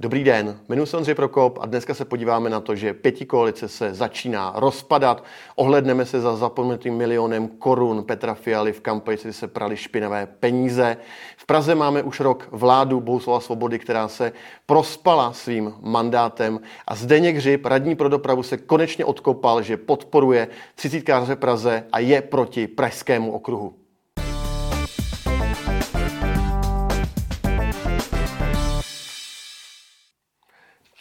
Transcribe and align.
Dobrý 0.00 0.24
den, 0.24 0.60
jmenuji 0.68 0.86
se 0.86 0.96
Ondřej 0.96 1.14
Prokop 1.14 1.58
a 1.60 1.66
dneska 1.66 1.94
se 1.94 2.04
podíváme 2.04 2.50
na 2.50 2.60
to, 2.60 2.76
že 2.76 2.94
pěti 2.94 3.26
koalice 3.26 3.68
se 3.68 3.94
začíná 3.94 4.52
rozpadat. 4.56 5.24
Ohledneme 5.56 6.06
se 6.06 6.20
za 6.20 6.36
zapomenutým 6.36 6.94
milionem 6.94 7.48
korun 7.48 8.04
Petra 8.04 8.34
Fialy 8.34 8.72
v 8.72 8.80
kampani, 8.80 9.18
kdy 9.22 9.32
se 9.32 9.48
prali 9.48 9.76
špinavé 9.76 10.26
peníze. 10.26 10.96
V 11.36 11.46
Praze 11.46 11.74
máme 11.74 12.02
už 12.02 12.20
rok 12.20 12.48
vládu 12.50 13.00
Bohuslava 13.00 13.40
Svobody, 13.40 13.78
která 13.78 14.08
se 14.08 14.32
prospala 14.66 15.32
svým 15.32 15.74
mandátem 15.80 16.60
a 16.86 16.94
Zdeněk 16.94 17.36
Hřib, 17.36 17.66
radní 17.66 17.96
pro 17.96 18.08
dopravu, 18.08 18.42
se 18.42 18.56
konečně 18.56 19.04
odkopal, 19.04 19.62
že 19.62 19.76
podporuje 19.76 20.48
třicítkáře 20.74 21.36
Praze 21.36 21.84
a 21.92 21.98
je 21.98 22.22
proti 22.22 22.66
pražskému 22.66 23.32
okruhu. 23.32 23.83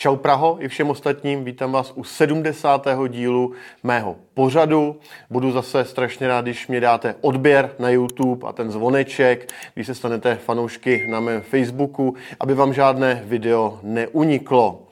Čau 0.04 0.16
Praho 0.16 0.58
i 0.60 0.68
všem 0.68 0.90
ostatním, 0.90 1.44
vítám 1.44 1.72
vás 1.72 1.92
u 1.96 2.04
70. 2.04 2.88
dílu 3.08 3.54
mého 3.84 4.16
pořadu. 4.34 5.00
Budu 5.30 5.52
zase 5.52 5.86
strašně 5.86 6.28
rád, 6.28 6.42
když 6.42 6.68
mě 6.68 6.80
dáte 6.80 7.16
odběr 7.22 7.70
na 7.80 7.90
YouTube 7.90 8.48
a 8.48 8.54
ten 8.54 8.72
zvoneček, 8.72 9.54
když 9.74 9.88
se 9.88 9.96
stanete 9.96 10.36
fanoušky 10.36 11.08
na 11.08 11.20
mém 11.20 11.42
Facebooku, 11.42 12.16
aby 12.40 12.54
vám 12.54 12.74
žádné 12.74 13.24
video 13.26 13.80
neuniklo. 13.84 14.88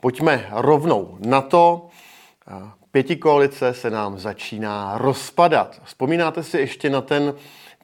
Pojďme 0.00 0.46
rovnou 0.50 1.16
na 1.20 1.40
to. 1.40 1.86
Pěti 2.90 3.16
koalice 3.16 3.74
se 3.74 3.90
nám 3.90 4.18
začíná 4.18 4.98
rozpadat. 4.98 5.80
Vzpomínáte 5.84 6.42
si 6.42 6.58
ještě 6.58 6.90
na 6.90 7.00
ten 7.00 7.34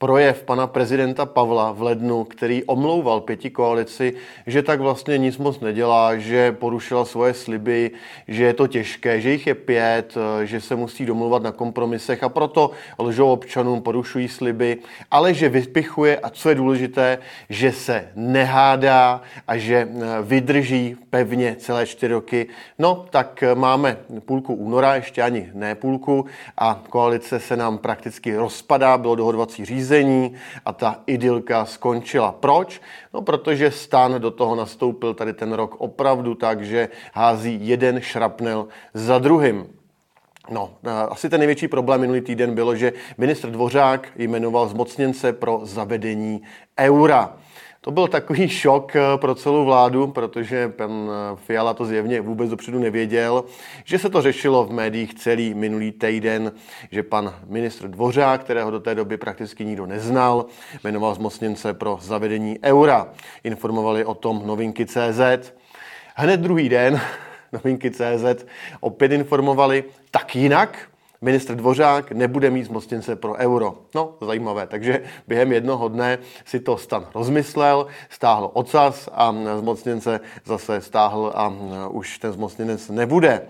projev 0.03 0.43
pana 0.43 0.67
prezidenta 0.67 1.27
Pavla 1.27 1.73
v 1.73 1.83
lednu, 1.83 2.25
který 2.25 2.65
omlouval 2.65 3.21
pěti 3.21 3.51
koalici, 3.51 4.15
že 4.47 4.63
tak 4.63 4.81
vlastně 4.81 5.19
nic 5.19 5.39
moc 5.39 5.61
nedělá, 5.61 6.17
že 6.17 6.53
porušila 6.53 7.05
svoje 7.05 7.35
sliby, 7.35 7.91
že 8.29 8.45
je 8.45 8.55
to 8.55 8.67
těžké, 8.67 9.21
že 9.21 9.31
jich 9.31 9.47
je 9.47 9.55
pět, 9.55 10.15
že 10.43 10.61
se 10.61 10.77
musí 10.77 11.07
domluvat 11.07 11.43
na 11.43 11.53
kompromisech 11.53 12.23
a 12.23 12.29
proto 12.29 12.71
lžou 12.99 13.31
občanům, 13.33 13.83
porušují 13.83 14.29
sliby, 14.29 14.79
ale 15.11 15.35
že 15.35 15.49
vypichuje 15.49 16.19
a 16.19 16.31
co 16.31 16.49
je 16.49 16.55
důležité, 16.55 17.19
že 17.49 17.73
se 17.73 18.09
nehádá 18.17 19.23
a 19.49 19.57
že 19.57 19.89
eh, 19.89 20.07
vydrží 20.23 20.97
pevně 21.11 21.57
celé 21.59 21.87
čtyři 21.87 22.13
roky. 22.13 22.47
No, 22.79 23.07
tak 23.11 23.43
eh, 23.43 23.55
máme 23.55 23.97
půlku 24.27 24.55
února, 24.55 24.95
ještě 24.95 25.23
ani 25.23 25.51
ne 25.55 25.75
půlku 25.75 26.27
a 26.59 26.83
koalice 26.89 27.41
se 27.41 27.57
nám 27.57 27.79
prakticky 27.79 28.37
rozpadá, 28.37 28.99
bylo 28.99 29.15
dohodovací 29.15 29.65
řízení, 29.65 29.92
řízení 29.93 30.33
a 30.65 30.73
ta 30.73 31.01
idylka 31.07 31.65
skončila. 31.65 32.33
Proč? 32.33 32.81
No, 33.15 33.23
protože 33.23 33.71
stan 33.71 34.15
do 34.19 34.31
toho 34.31 34.57
nastoupil 34.57 35.15
tady 35.15 35.33
ten 35.33 35.53
rok 35.53 35.75
opravdu 35.79 36.35
tak, 36.35 36.65
že 36.65 36.89
hází 37.13 37.59
jeden 37.63 38.01
šrapnel 38.01 38.67
za 38.95 39.19
druhým. 39.19 39.67
No, 40.51 40.71
asi 41.09 41.29
ten 41.29 41.41
největší 41.41 41.69
problém 41.69 42.01
minulý 42.01 42.21
týden 42.21 42.55
bylo, 42.55 42.77
že 42.77 42.93
ministr 43.19 43.51
Dvořák 43.51 44.09
jmenoval 44.17 44.69
zmocněnce 44.69 45.33
pro 45.33 45.61
zavedení 45.63 46.43
eura. 46.79 47.37
To 47.85 47.91
byl 47.91 48.09
takový 48.09 48.49
šok 48.49 48.97
eh, 48.97 49.01
pro 49.17 49.35
celou 49.35 49.65
vládu, 49.65 50.07
protože 50.07 50.69
pan 50.69 51.11
eh, 51.11 51.37
Fiala 51.37 51.75
to 51.75 51.85
zjevně 51.85 52.21
vůbec 52.21 52.51
dopředu 52.51 52.79
nevěděl, 52.79 53.45
že 53.85 53.99
se 53.99 54.11
to 54.11 54.23
řešilo 54.23 54.65
v 54.65 54.73
médiích 54.73 55.15
celý 55.15 55.55
minulý 55.55 55.93
týden, 55.93 56.53
že 56.91 57.03
pan 57.03 57.35
ministr 57.47 57.89
Dvořák, 57.89 58.41
kterého 58.41 58.71
do 58.71 58.81
té 58.81 58.95
doby 58.95 59.17
prakticky 59.17 59.65
nikdo 59.65 59.87
neznal, 59.87 60.47
jmenoval 60.85 61.15
zmocněnce 61.15 61.75
pro 61.75 61.99
zavedení 62.01 62.59
eura. 62.63 63.09
Informovali 63.45 64.05
o 64.05 64.15
tom 64.15 64.43
novinky 64.47 64.87
CZ. 64.87 65.55
Hned 66.15 66.41
druhý 66.41 66.69
den 66.69 67.01
novinky 67.53 67.91
CZ 67.91 68.47
opět 68.81 69.13
informovali 69.13 69.85
tak 70.11 70.37
jinak, 70.37 70.79
ministr 71.23 71.55
Dvořák 71.55 72.13
nebude 72.13 72.51
mít 72.51 72.65
zmocněnce 72.65 73.17
pro 73.17 73.35
euro. 73.35 73.75
No, 73.95 74.15
zajímavé. 74.21 74.67
Takže 74.67 75.03
během 75.29 75.53
jednoho 75.53 75.89
dne 75.89 76.19
si 76.45 76.61
to 76.61 76.77
stan 76.77 77.07
rozmyslel, 77.15 77.87
stáhl 78.11 78.51
ocas 78.53 79.09
a 79.13 79.35
zmocněnce 79.59 80.21
zase 80.45 80.81
stáhl 80.81 81.33
a 81.35 81.53
už 81.89 82.19
ten 82.19 82.33
zmocněnec 82.33 82.89
nebude. 82.89 83.43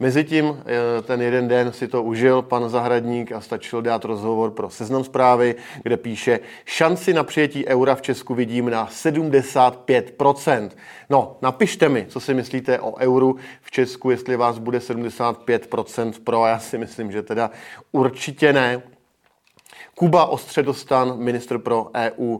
Mezitím 0.00 0.62
eh, 0.66 1.02
ten 1.02 1.22
jeden 1.22 1.48
den 1.48 1.72
si 1.72 1.88
to 1.88 2.02
užil 2.02 2.42
pan 2.42 2.68
Zahradník 2.68 3.32
a 3.32 3.40
stačil 3.40 3.82
dát 3.82 4.04
rozhovor 4.04 4.50
pro 4.50 4.70
seznam 4.70 5.04
zprávy, 5.04 5.54
kde 5.82 5.96
píše, 5.96 6.40
šanci 6.64 7.14
na 7.14 7.24
přijetí 7.24 7.66
eura 7.66 7.94
v 7.94 8.02
Česku 8.02 8.34
vidím 8.34 8.70
na 8.70 8.86
75%. 8.86 10.70
No, 11.10 11.36
napište 11.42 11.88
mi, 11.88 12.06
co 12.08 12.20
si 12.20 12.34
myslíte 12.34 12.80
o 12.80 12.96
euru 12.96 13.36
v 13.62 13.70
Česku, 13.70 14.10
jestli 14.10 14.36
vás 14.36 14.58
bude 14.58 14.78
75% 14.78 16.12
pro, 16.24 16.46
já 16.46 16.58
si 16.58 16.78
myslím, 16.78 17.12
že 17.12 17.22
teda 17.22 17.50
určitě 17.92 18.52
ne. 18.52 18.82
Kuba 19.94 20.26
Ostředostan, 20.26 21.18
ministr 21.18 21.58
pro 21.58 21.90
EU, 21.94 22.38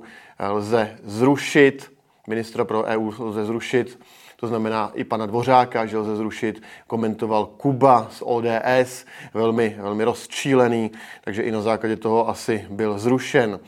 lze 0.49 0.97
zrušit. 1.05 1.93
Ministra 2.27 2.65
pro 2.65 2.85
EU 2.85 3.13
lze 3.19 3.45
zrušit 3.45 3.99
to 4.41 4.47
znamená 4.47 4.91
i 4.95 5.05
pana 5.05 5.27
Dvořáka, 5.27 5.87
že 5.87 5.99
lze 5.99 6.17
zrušit, 6.17 6.63
komentoval 6.87 7.47
Kuba 7.47 8.09
z 8.11 8.23
ODS, 8.27 9.07
velmi, 9.35 9.77
velmi 9.81 10.05
rozčílený, 10.05 10.91
takže 11.25 11.43
i 11.43 11.51
na 11.51 11.61
základě 11.61 11.97
toho 11.97 12.29
asi 12.29 12.67
byl 12.71 12.99
zrušen. 12.99 13.61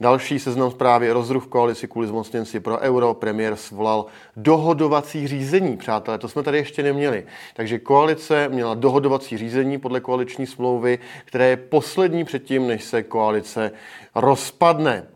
Další 0.00 0.38
seznam 0.38 0.70
zprávy 0.70 1.10
rozruch 1.10 1.46
koalici 1.46 1.88
kvůli 1.88 2.06
zmocněnci 2.06 2.60
pro 2.60 2.78
euro. 2.78 3.14
Premiér 3.14 3.56
svolal 3.56 4.06
dohodovací 4.36 5.26
řízení. 5.26 5.76
Přátelé, 5.76 6.18
to 6.18 6.28
jsme 6.28 6.42
tady 6.42 6.58
ještě 6.58 6.82
neměli. 6.82 7.26
Takže 7.54 7.78
koalice 7.78 8.48
měla 8.48 8.74
dohodovací 8.74 9.38
řízení 9.38 9.78
podle 9.78 10.00
koaliční 10.00 10.46
smlouvy, 10.46 10.98
které 11.24 11.48
je 11.48 11.56
poslední 11.56 12.24
předtím, 12.24 12.66
než 12.66 12.84
se 12.84 13.02
koalice 13.02 13.70
rozpadne. 14.14 15.15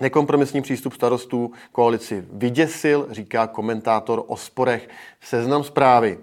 Nekompromisní 0.00 0.62
přístup 0.62 0.92
starostů 0.92 1.52
koalici 1.72 2.24
vyděsil, 2.32 3.06
říká 3.10 3.46
komentátor 3.46 4.24
o 4.26 4.36
sporech 4.36 4.88
Seznam 5.20 5.64
zprávy. 5.64 6.18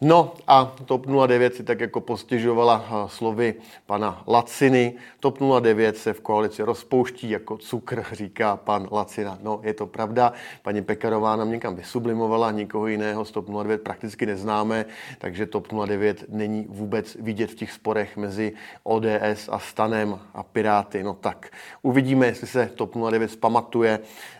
No 0.00 0.34
a 0.46 0.76
TOP 0.84 1.06
09 1.06 1.54
si 1.54 1.62
tak 1.64 1.80
jako 1.80 2.00
postěžovala 2.00 2.84
eh, 2.88 3.08
slovy 3.08 3.54
pana 3.86 4.22
Laciny. 4.28 4.94
TOP 5.20 5.38
09 5.60 5.96
se 5.96 6.12
v 6.12 6.20
koalici 6.20 6.62
rozpouští 6.62 7.30
jako 7.30 7.56
cukr, 7.58 8.04
říká 8.12 8.56
pan 8.56 8.88
Lacina. 8.92 9.38
No, 9.42 9.60
je 9.62 9.74
to 9.74 9.86
pravda. 9.86 10.32
Paní 10.62 10.82
Pekarová 10.82 11.36
nám 11.36 11.50
někam 11.50 11.76
vysublimovala, 11.76 12.50
nikoho 12.50 12.86
jiného 12.86 13.24
z 13.24 13.30
TOP 13.30 13.48
09 13.48 13.82
prakticky 13.82 14.26
neznáme, 14.26 14.84
takže 15.18 15.46
TOP 15.46 15.72
09 15.86 16.24
není 16.28 16.66
vůbec 16.68 17.16
vidět 17.20 17.50
v 17.50 17.54
těch 17.54 17.72
sporech 17.72 18.16
mezi 18.16 18.52
ODS 18.82 19.48
a 19.50 19.58
Stanem 19.58 20.18
a 20.34 20.42
Piráty. 20.42 21.02
No 21.02 21.14
tak 21.14 21.50
uvidíme, 21.82 22.26
jestli 22.26 22.46
se 22.46 22.66
TOP 22.74 22.94
09 23.10 23.30
spamatuje 23.30 23.98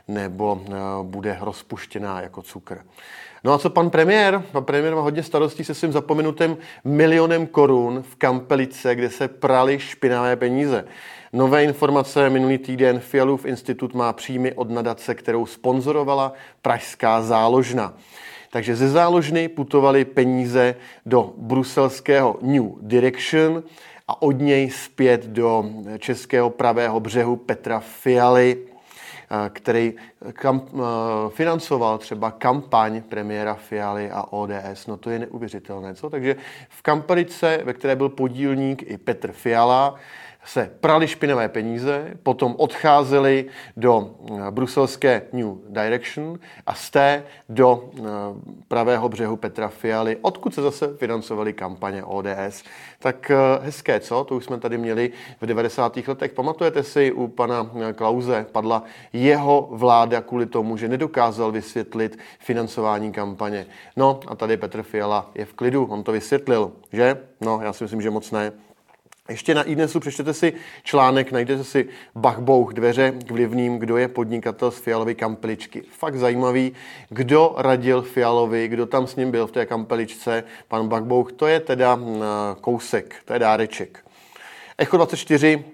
nebo 0.09 0.61
eh, 0.67 0.73
bude 1.03 1.39
rozpuštěná 1.41 2.21
jako 2.21 2.43
cukr. 2.43 2.79
No 3.47 3.53
a 3.53 3.59
co 3.59 3.71
pan 3.71 3.91
premiér? 3.91 4.43
Pan 4.53 4.65
premiér 4.65 4.95
má 4.95 5.01
hodně 5.01 5.23
starostí 5.23 5.65
se 5.65 5.75
svým 5.75 5.93
zapomenutým 5.93 6.57
milionem 6.85 7.47
korun 7.47 8.03
v 8.03 8.17
Kampelice, 8.17 8.95
kde 8.95 9.11
se 9.11 9.29
prali 9.29 9.79
špinavé 9.79 10.37
peníze. 10.37 10.85
Nové 11.33 11.65
informace 11.65 12.31
minulý 12.31 12.59
týden 12.59 13.01
Fialův 13.01 13.45
institut 13.45 13.95
má 13.95 14.13
příjmy 14.13 14.53
od 14.53 14.71
nadace, 14.71 15.15
kterou 15.15 15.47
sponzorovala 15.47 16.33
Pražská 16.63 17.23
záložna. 17.23 17.95
Takže 18.51 18.77
ze 18.77 18.89
záložny 18.89 19.49
putovaly 19.49 20.05
peníze 20.05 20.75
do 21.07 21.33
bruselského 21.37 22.39
New 22.43 22.65
Direction 22.81 23.63
a 24.09 24.23
od 24.23 24.41
něj 24.41 24.71
zpět 24.71 25.27
do 25.27 25.65
českého 25.99 26.51
pravého 26.51 27.01
břehu 27.01 27.37
Petra 27.37 27.81
Fialy, 27.81 28.59
který 29.49 29.95
kam, 30.33 30.63
eh, 30.75 30.79
financoval 31.31 31.99
třeba 31.99 32.31
kampaň 32.31 33.03
premiéra 33.03 33.55
Fialy 33.55 34.11
a 34.11 34.23
ODS. 34.33 34.87
No 34.87 34.97
to 34.97 35.11
je 35.11 35.19
neuvěřitelné, 35.19 35.95
co? 35.95 36.11
Takže 36.11 36.37
v 36.69 36.83
kampanice, 36.83 37.61
ve 37.65 37.73
které 37.73 37.97
byl 37.97 38.09
podílník 38.09 38.83
i 38.87 38.99
Petr 38.99 39.33
Fiala, 39.33 39.95
se 40.47 40.71
prali 40.81 41.09
špinavé 41.09 41.49
peníze, 41.49 42.15
potom 42.23 42.55
odcházeli 42.59 43.47
do 43.77 44.11
eh, 44.31 44.51
bruselské 44.51 45.23
New 45.33 45.55
Direction 45.69 46.39
a 46.67 46.75
z 46.75 46.91
té 46.91 47.25
do 47.49 47.91
eh, 47.99 48.03
pravého 48.69 49.09
břehu 49.09 49.37
Petra 49.37 49.69
Fialy, 49.69 50.17
odkud 50.21 50.55
se 50.55 50.63
zase 50.63 50.97
financovaly 50.97 51.53
kampaně 51.53 52.05
ODS. 52.05 52.65
Tak 52.99 53.31
eh, 53.31 53.37
hezké, 53.63 54.01
co? 54.01 54.25
To 54.25 54.37
už 54.37 54.45
jsme 54.45 54.59
tady 54.59 54.79
měli 54.79 55.13
v 55.41 55.47
90. 55.47 55.97
letech. 55.97 56.33
Pamatujete 56.33 56.83
si, 56.83 57.13
u 57.13 57.29
pana 57.29 57.71
Klauze 57.95 58.47
padla 58.53 58.83
jeho 59.13 59.69
vláda 59.71 60.21
kvůli 60.21 60.47
tomu, 60.47 60.77
že 60.77 60.89
nedokázal 60.89 61.53
vysvětlit 61.53 62.19
financování 62.39 63.13
kampaně. 63.13 63.67
No 63.97 64.21
a 64.27 64.35
tady 64.35 64.57
Petr 64.57 64.83
Fiala 64.83 65.31
je 65.35 65.45
v 65.45 65.53
klidu, 65.55 65.85
on 65.85 66.03
to 66.03 66.13
vysvětlil, 66.13 66.73
že? 66.93 67.19
No, 67.41 67.61
já 67.63 67.73
si 67.73 67.85
myslím, 67.85 68.03
že 68.03 68.11
moc 68.11 68.31
ne. 68.31 68.53
Ještě 69.29 69.55
na 69.55 69.63
iDnesu 69.63 70.01
přečtěte 70.01 70.35
si 70.35 70.53
článek, 70.83 71.33
najdete 71.33 71.65
si 71.65 71.89
Bachbouch 72.15 72.73
dveře 72.73 73.13
k 73.27 73.31
vlivným, 73.31 73.79
kdo 73.79 73.97
je 73.97 74.09
podnikatel 74.09 74.71
z 74.71 74.79
Fialovy 74.79 75.15
kampeličky. 75.15 75.83
Fakt 75.99 76.17
zajímavý, 76.17 76.73
kdo 77.09 77.55
radil 77.57 78.03
Fialovi, 78.03 78.69
kdo 78.69 78.87
tam 78.87 79.07
s 79.07 79.17
ním 79.17 79.31
byl 79.31 79.47
v 79.47 79.53
té 79.53 79.67
kampeličce, 79.67 80.45
pan 80.69 80.89
Bachbouch, 80.89 81.33
to 81.33 81.47
je 81.47 81.61
teda 81.61 81.99
kousek, 82.61 83.15
to 83.25 83.33
je 83.33 83.39
dáreček. 83.39 84.05
Echo 84.79 84.97
24 84.97 85.65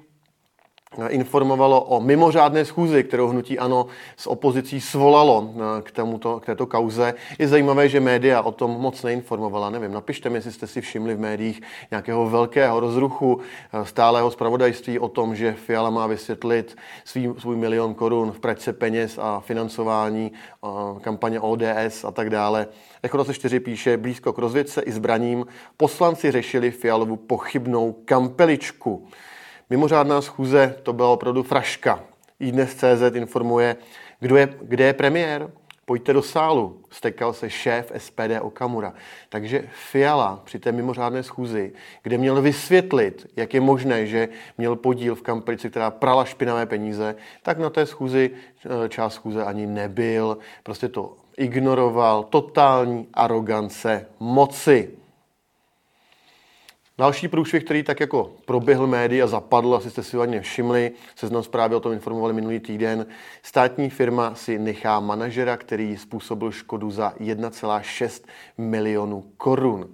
informovalo 1.09 1.81
o 1.81 2.00
mimořádné 2.00 2.65
schůzi, 2.65 3.05
kterou 3.05 3.29
hnutí 3.29 3.59
ANO 3.59 3.87
s 4.17 4.27
opozicí 4.27 4.81
svolalo 4.81 5.50
eh, 5.55 5.83
k, 5.83 5.91
tomuto, 5.91 6.41
k 6.41 6.47
této 6.47 6.67
kauze. 6.67 7.15
Je 7.39 7.49
zajímavé, 7.49 7.89
že 7.89 8.00
média 8.00 8.43
o 8.43 8.53
tom 8.53 8.71
moc 8.71 9.03
neinformovala. 9.03 9.71
Nevím, 9.71 9.93
napište 9.93 10.31
mi, 10.31 10.37
jestli 10.37 10.53
jste 10.53 10.67
si 10.67 10.81
všimli 10.81 11.15
v 11.15 11.21
médiích 11.21 11.61
nějakého 11.91 12.31
velkého 12.31 12.81
rozruchu 12.81 13.41
eh, 13.41 13.85
stálého 13.85 14.31
zpravodajství 14.31 14.99
o 14.99 15.09
tom, 15.09 15.37
že 15.37 15.53
Fiala 15.53 15.91
má 15.91 16.06
vysvětlit 16.06 16.77
svý, 17.05 17.31
svůj 17.38 17.56
milion 17.56 17.95
korun 17.95 18.33
v 18.33 18.41
pračce 18.41 18.73
peněz 18.73 19.19
a 19.23 19.41
financování 19.41 20.33
eh, 20.33 20.69
kampaně 21.00 21.41
ODS 21.41 22.05
a 22.05 22.11
tak 22.11 22.31
dále. 22.31 22.67
Echo 23.03 23.17
24 23.17 23.61
píše, 23.61 23.97
blízko 23.97 24.33
k 24.33 24.38
rozvědce 24.38 24.83
i 24.83 24.93
zbraním 24.93 25.47
poslanci 25.77 26.31
řešili 26.31 26.71
Fialovu 26.71 27.17
pochybnou 27.17 27.93
kampeličku. 28.05 29.09
Mimořádná 29.73 30.21
schůze, 30.21 30.75
to 30.83 30.93
byla 30.93 31.09
opravdu 31.09 31.43
fraška. 31.43 32.05
I 32.41 32.53
dnes 32.53 32.75
CZ 32.75 33.15
informuje, 33.15 33.77
kdo 34.21 34.37
je, 34.37 34.49
kde 34.63 34.85
je 34.85 34.93
premiér, 34.93 35.51
pojďte 35.85 36.13
do 36.13 36.23
sálu. 36.23 36.81
Stekal 36.91 37.33
se 37.33 37.51
šéf 37.51 37.93
SPD 37.97 38.41
Okamura. 38.41 38.95
Takže 39.29 39.65
Fiala 39.91 40.41
při 40.45 40.59
té 40.59 40.73
mimořádné 40.73 41.23
schůzi, 41.23 41.73
kde 42.03 42.19
měl 42.19 42.43
vysvětlit, 42.43 43.27
jak 43.37 43.55
je 43.55 43.61
možné, 43.61 44.07
že 44.07 44.29
měl 44.59 44.77
podíl 44.77 45.15
v 45.15 45.23
kampanici, 45.23 45.71
která 45.71 45.91
prala 45.91 46.25
špinavé 46.25 46.67
peníze, 46.67 47.17
tak 47.43 47.59
na 47.59 47.71
té 47.71 47.87
schůzi 47.87 48.31
eh, 48.31 48.89
část 48.89 49.15
schůze 49.15 49.45
ani 49.45 49.67
nebyl. 49.67 50.39
Prostě 50.63 50.89
to 50.89 51.17
ignoroval. 51.37 52.23
Totální 52.25 53.09
arogance 53.15 54.07
moci. 54.21 55.01
Další 57.02 57.28
průšvih, 57.28 57.64
který 57.64 57.82
tak 57.82 58.00
jako 58.00 58.32
proběhl 58.44 58.87
média 58.87 59.25
a 59.25 59.28
zapadl, 59.28 59.75
asi 59.75 59.90
jste 59.90 60.02
si 60.02 60.16
ho 60.16 60.22
ani 60.22 60.34
nevšimli, 60.34 60.93
seznam 61.16 61.43
zprávy 61.43 61.75
o 61.75 61.81
tom 61.81 61.93
informovali 61.93 62.34
minulý 62.34 62.60
týden, 62.60 63.06
státní 63.43 63.90
firma 63.90 64.34
si 64.34 64.58
nechá 64.58 65.00
manažera, 65.00 65.56
který 65.56 65.96
způsobil 65.96 66.52
škodu 66.52 66.90
za 66.90 67.14
1,6 67.20 68.22
milionů 68.58 69.25
korun. 69.37 69.88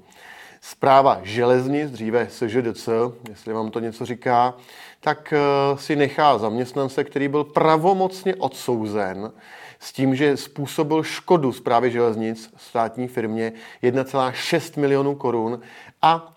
Zpráva 0.60 1.20
železnic, 1.22 1.90
dříve 1.90 2.28
SŽDC, 2.30 2.88
jestli 3.28 3.52
vám 3.52 3.70
to 3.70 3.80
něco 3.80 4.06
říká, 4.06 4.54
tak 5.00 5.32
eh, 5.32 5.78
si 5.78 5.96
nechá 5.96 6.38
zaměstnance, 6.38 7.04
který 7.04 7.28
byl 7.28 7.44
pravomocně 7.44 8.34
odsouzen 8.34 9.32
s 9.78 9.92
tím, 9.92 10.14
že 10.14 10.36
způsobil 10.36 11.02
škodu 11.02 11.52
zprávy 11.52 11.90
železnic 11.90 12.50
státní 12.56 13.08
firmě 13.08 13.52
1,6 13.82 14.80
milionů 14.80 15.14
korun 15.14 15.60
a 16.02 16.34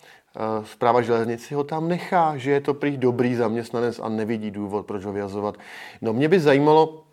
Zpráva 0.64 1.02
železnici 1.02 1.54
ho 1.54 1.64
tam 1.64 1.88
nechá, 1.88 2.38
že 2.38 2.52
je 2.52 2.62
to 2.62 2.74
prý 2.74 2.98
dobrý 2.98 3.36
zaměstnanec 3.36 4.00
a 4.00 4.10
nevidí 4.10 4.52
důvod, 4.52 4.86
proč 4.86 5.06
ho 5.06 5.14
vyjazovat. 5.14 5.58
No 6.02 6.14
mě 6.14 6.30
by 6.30 6.40
zajímalo, 6.40 7.04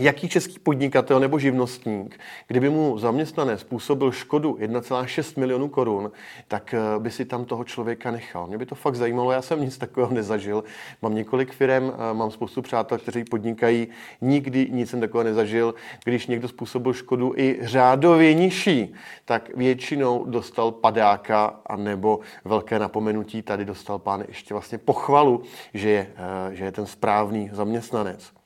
Jaký 0.00 0.28
český 0.28 0.58
podnikatel 0.58 1.20
nebo 1.20 1.38
živnostník, 1.38 2.20
kdyby 2.46 2.70
mu 2.70 2.98
zaměstnanec 2.98 3.60
způsobil 3.60 4.12
škodu 4.12 4.52
1,6 4.52 5.40
milionů 5.40 5.68
korun, 5.68 6.12
tak 6.48 6.74
eh, 6.74 6.98
by 6.98 7.10
si 7.10 7.24
tam 7.24 7.44
toho 7.44 7.64
člověka 7.64 8.10
nechal. 8.10 8.46
Mě 8.46 8.58
by 8.58 8.66
to 8.66 8.74
fakt 8.74 8.94
zajímalo, 8.94 9.32
já 9.32 9.42
jsem 9.42 9.60
nic 9.60 9.78
takového 9.78 10.14
nezažil. 10.14 10.64
Mám 11.02 11.14
několik 11.14 11.52
firm, 11.52 11.92
eh, 11.94 12.14
mám 12.14 12.30
spoustu 12.30 12.62
přátel, 12.62 12.98
kteří 12.98 13.24
podnikají, 13.24 13.88
nikdy 14.20 14.68
nic 14.70 14.90
jsem 14.90 15.00
takového 15.00 15.24
nezažil. 15.24 15.74
Když 16.04 16.26
někdo 16.26 16.48
způsobil 16.48 16.92
škodu 16.92 17.32
i 17.36 17.58
řádově 17.62 18.34
nižší, 18.34 18.94
tak 19.24 19.56
většinou 19.56 20.24
dostal 20.24 20.70
padáka 20.72 21.60
a 21.66 21.76
nebo 21.76 22.20
velké 22.44 22.78
napomenutí. 22.78 23.42
Tady 23.42 23.64
dostal 23.64 23.98
pán 23.98 24.24
ještě 24.28 24.54
vlastně 24.54 24.78
pochvalu, 24.78 25.42
že 25.74 25.90
je, 25.90 26.06
eh, 26.16 26.54
že 26.54 26.64
je 26.64 26.72
ten 26.72 26.86
správný 26.86 27.50
zaměstnanec. 27.52 28.41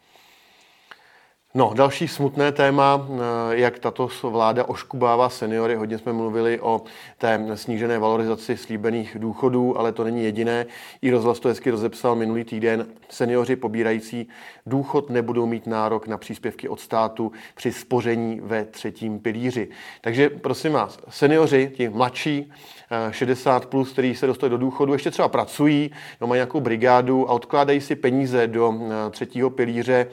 No, 1.57 1.73
další 1.75 2.09
smutné 2.09 2.53
téma, 2.53 3.09
eh, 3.09 3.57
jak 3.57 3.79
tato 3.79 4.09
vláda 4.23 4.65
oškubává 4.65 5.29
seniory. 5.29 5.75
Hodně 5.75 5.99
jsme 5.99 6.13
mluvili 6.13 6.61
o 6.61 6.83
té 7.19 7.47
snížené 7.55 7.99
valorizaci 7.99 8.57
slíbených 8.57 9.17
důchodů, 9.21 9.79
ale 9.79 9.93
to 9.93 10.05
není 10.05 10.25
jediné. 10.25 10.67
I 11.03 11.11
rozhlas 11.11 11.41
to 11.41 11.49
hezky 11.49 11.71
rozepsal 11.71 12.15
minulý 12.15 12.45
týden. 12.45 12.87
Seniori 13.09 13.57
pobírající 13.57 14.29
důchod 14.67 15.11
nebudou 15.11 15.47
mít 15.47 15.67
nárok 15.67 16.09
na 16.09 16.19
příspěvky 16.19 16.69
od 16.69 16.81
státu 16.81 17.33
při 17.55 17.73
spoření 17.73 18.41
ve 18.43 18.65
třetím 18.65 19.19
pilíři. 19.19 19.69
Takže 20.01 20.29
prosím 20.29 20.73
vás, 20.73 20.99
seniori, 21.09 21.73
ti 21.77 21.89
mladší, 21.89 22.53
60 23.11 23.63
eh, 23.63 23.67
plus, 23.67 23.93
kteří 23.93 24.15
se 24.15 24.27
dostali 24.27 24.51
do 24.51 24.59
důchodu, 24.59 24.93
ještě 24.93 25.11
třeba 25.11 25.29
pracují, 25.29 25.91
no, 26.21 26.27
mají 26.27 26.39
nějakou 26.39 26.61
brigádu 26.61 27.31
a 27.31 27.33
odkládají 27.33 27.81
si 27.81 27.97
peníze 27.97 28.47
do 28.47 28.75
eh, 28.81 29.11
třetího 29.11 29.51
pilíře, 29.51 30.07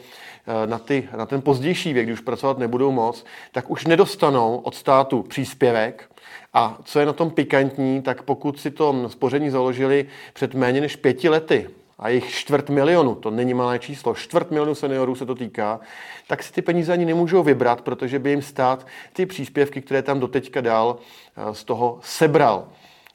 na, 0.66 0.80
ty, 0.80 1.10
na 1.18 1.26
ten 1.26 1.42
pozdější 1.42 1.94
věk, 1.94 2.06
kdy 2.06 2.14
už 2.14 2.20
pracovat 2.20 2.58
nebudou 2.58 2.92
moc, 2.92 3.26
tak 3.52 3.72
už 3.72 3.86
nedostanou 3.86 4.58
od 4.58 4.76
státu 4.76 5.24
příspěvek. 5.24 6.10
A 6.54 6.78
co 6.84 7.00
je 7.00 7.06
na 7.06 7.14
tom 7.14 7.32
pikantní, 7.32 8.02
tak 8.02 8.24
pokud 8.24 8.60
si 8.60 8.72
to 8.72 9.10
spoření 9.10 9.50
založili 9.50 10.06
před 10.34 10.54
méně 10.54 10.82
než 10.82 10.96
pěti 10.96 11.30
lety, 11.30 11.68
a 12.00 12.10
jich 12.10 12.30
čtvrt 12.30 12.70
milionu, 12.70 13.16
to 13.16 13.32
není 13.32 13.54
malé 13.54 13.80
číslo, 13.80 14.16
čtvrt 14.16 14.52
milionu 14.52 14.76
seniorů 14.76 15.16
se 15.16 15.26
to 15.26 15.36
týká, 15.36 15.80
tak 16.28 16.44
si 16.44 16.54
ty 16.54 16.62
peníze 16.62 16.94
ani 16.94 17.06
nemůžou 17.06 17.44
vybrat, 17.44 17.82
protože 17.82 18.20
by 18.20 18.30
jim 18.30 18.42
stát 18.42 18.88
ty 19.14 19.26
příspěvky, 19.26 19.82
které 19.82 20.02
tam 20.02 20.20
doteďka 20.20 20.62
dal, 20.62 20.98
eh, 20.98 21.54
z 21.54 21.64
toho 21.64 22.00
sebral. 22.02 22.68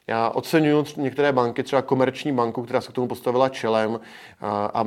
Já 0.09 0.29
oceňuji 0.29 0.85
některé 0.97 1.31
banky, 1.31 1.63
třeba 1.63 1.81
komerční 1.81 2.31
banku, 2.31 2.63
která 2.63 2.81
se 2.81 2.91
k 2.91 2.95
tomu 2.95 3.07
postavila 3.07 3.49
čelem 3.49 3.99
a, 4.41 4.65
a, 4.65 4.81
a 4.81 4.85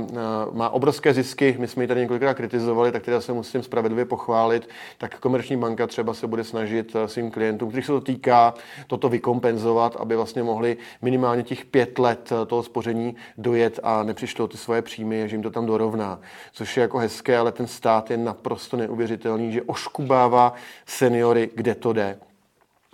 má 0.53 0.71
obrovské 0.71 1.15
zisky. 1.15 1.57
My 1.59 1.69
jsme 1.69 1.85
ji 1.85 1.89
tady 1.89 2.01
několikrát 2.01 2.35
kritizovali, 2.35 2.93
tak 2.93 3.03
teda 3.03 3.21
se 3.21 3.33
musím 3.33 3.63
spravedlivě 3.63 4.05
pochválit. 4.05 4.69
Tak 4.99 5.21
komerční 5.21 5.57
banka 5.57 5.87
třeba 5.87 6.15
se 6.15 6.27
bude 6.27 6.45
snažit 6.45 6.97
eh, 6.97 7.09
svým 7.09 7.31
klientům, 7.31 7.69
kterých 7.69 7.87
se 7.87 7.93
to 7.93 8.01
týká, 8.01 8.55
toto 8.87 9.09
vykompenzovat, 9.09 9.97
aby 9.97 10.17
vlastně 10.17 10.43
mohli 10.43 10.77
minimálně 11.03 11.43
těch 11.43 11.65
pět 11.65 11.99
let 11.99 12.33
eh, 12.33 12.47
toho 12.47 12.63
spoření 12.63 13.17
dojet 13.39 13.81
a 13.83 14.03
nepřišlo 14.03 14.49
ty 14.49 14.57
svoje 14.57 14.83
příjmy, 14.83 15.29
že 15.29 15.37
jim 15.37 15.43
to 15.43 15.51
tam 15.51 15.67
dorovná. 15.67 16.21
Což 16.53 16.77
je 16.77 16.81
jako 16.81 16.99
hezké, 16.99 17.39
ale 17.39 17.53
ten 17.53 17.67
stát 17.67 18.11
je 18.11 18.17
naprosto 18.17 18.77
neuvěřitelný, 18.77 19.53
že 19.53 19.63
oškubává 19.63 20.55
seniory, 20.87 21.51
kde 21.55 21.75
to 21.75 21.93
jde. 21.93 22.19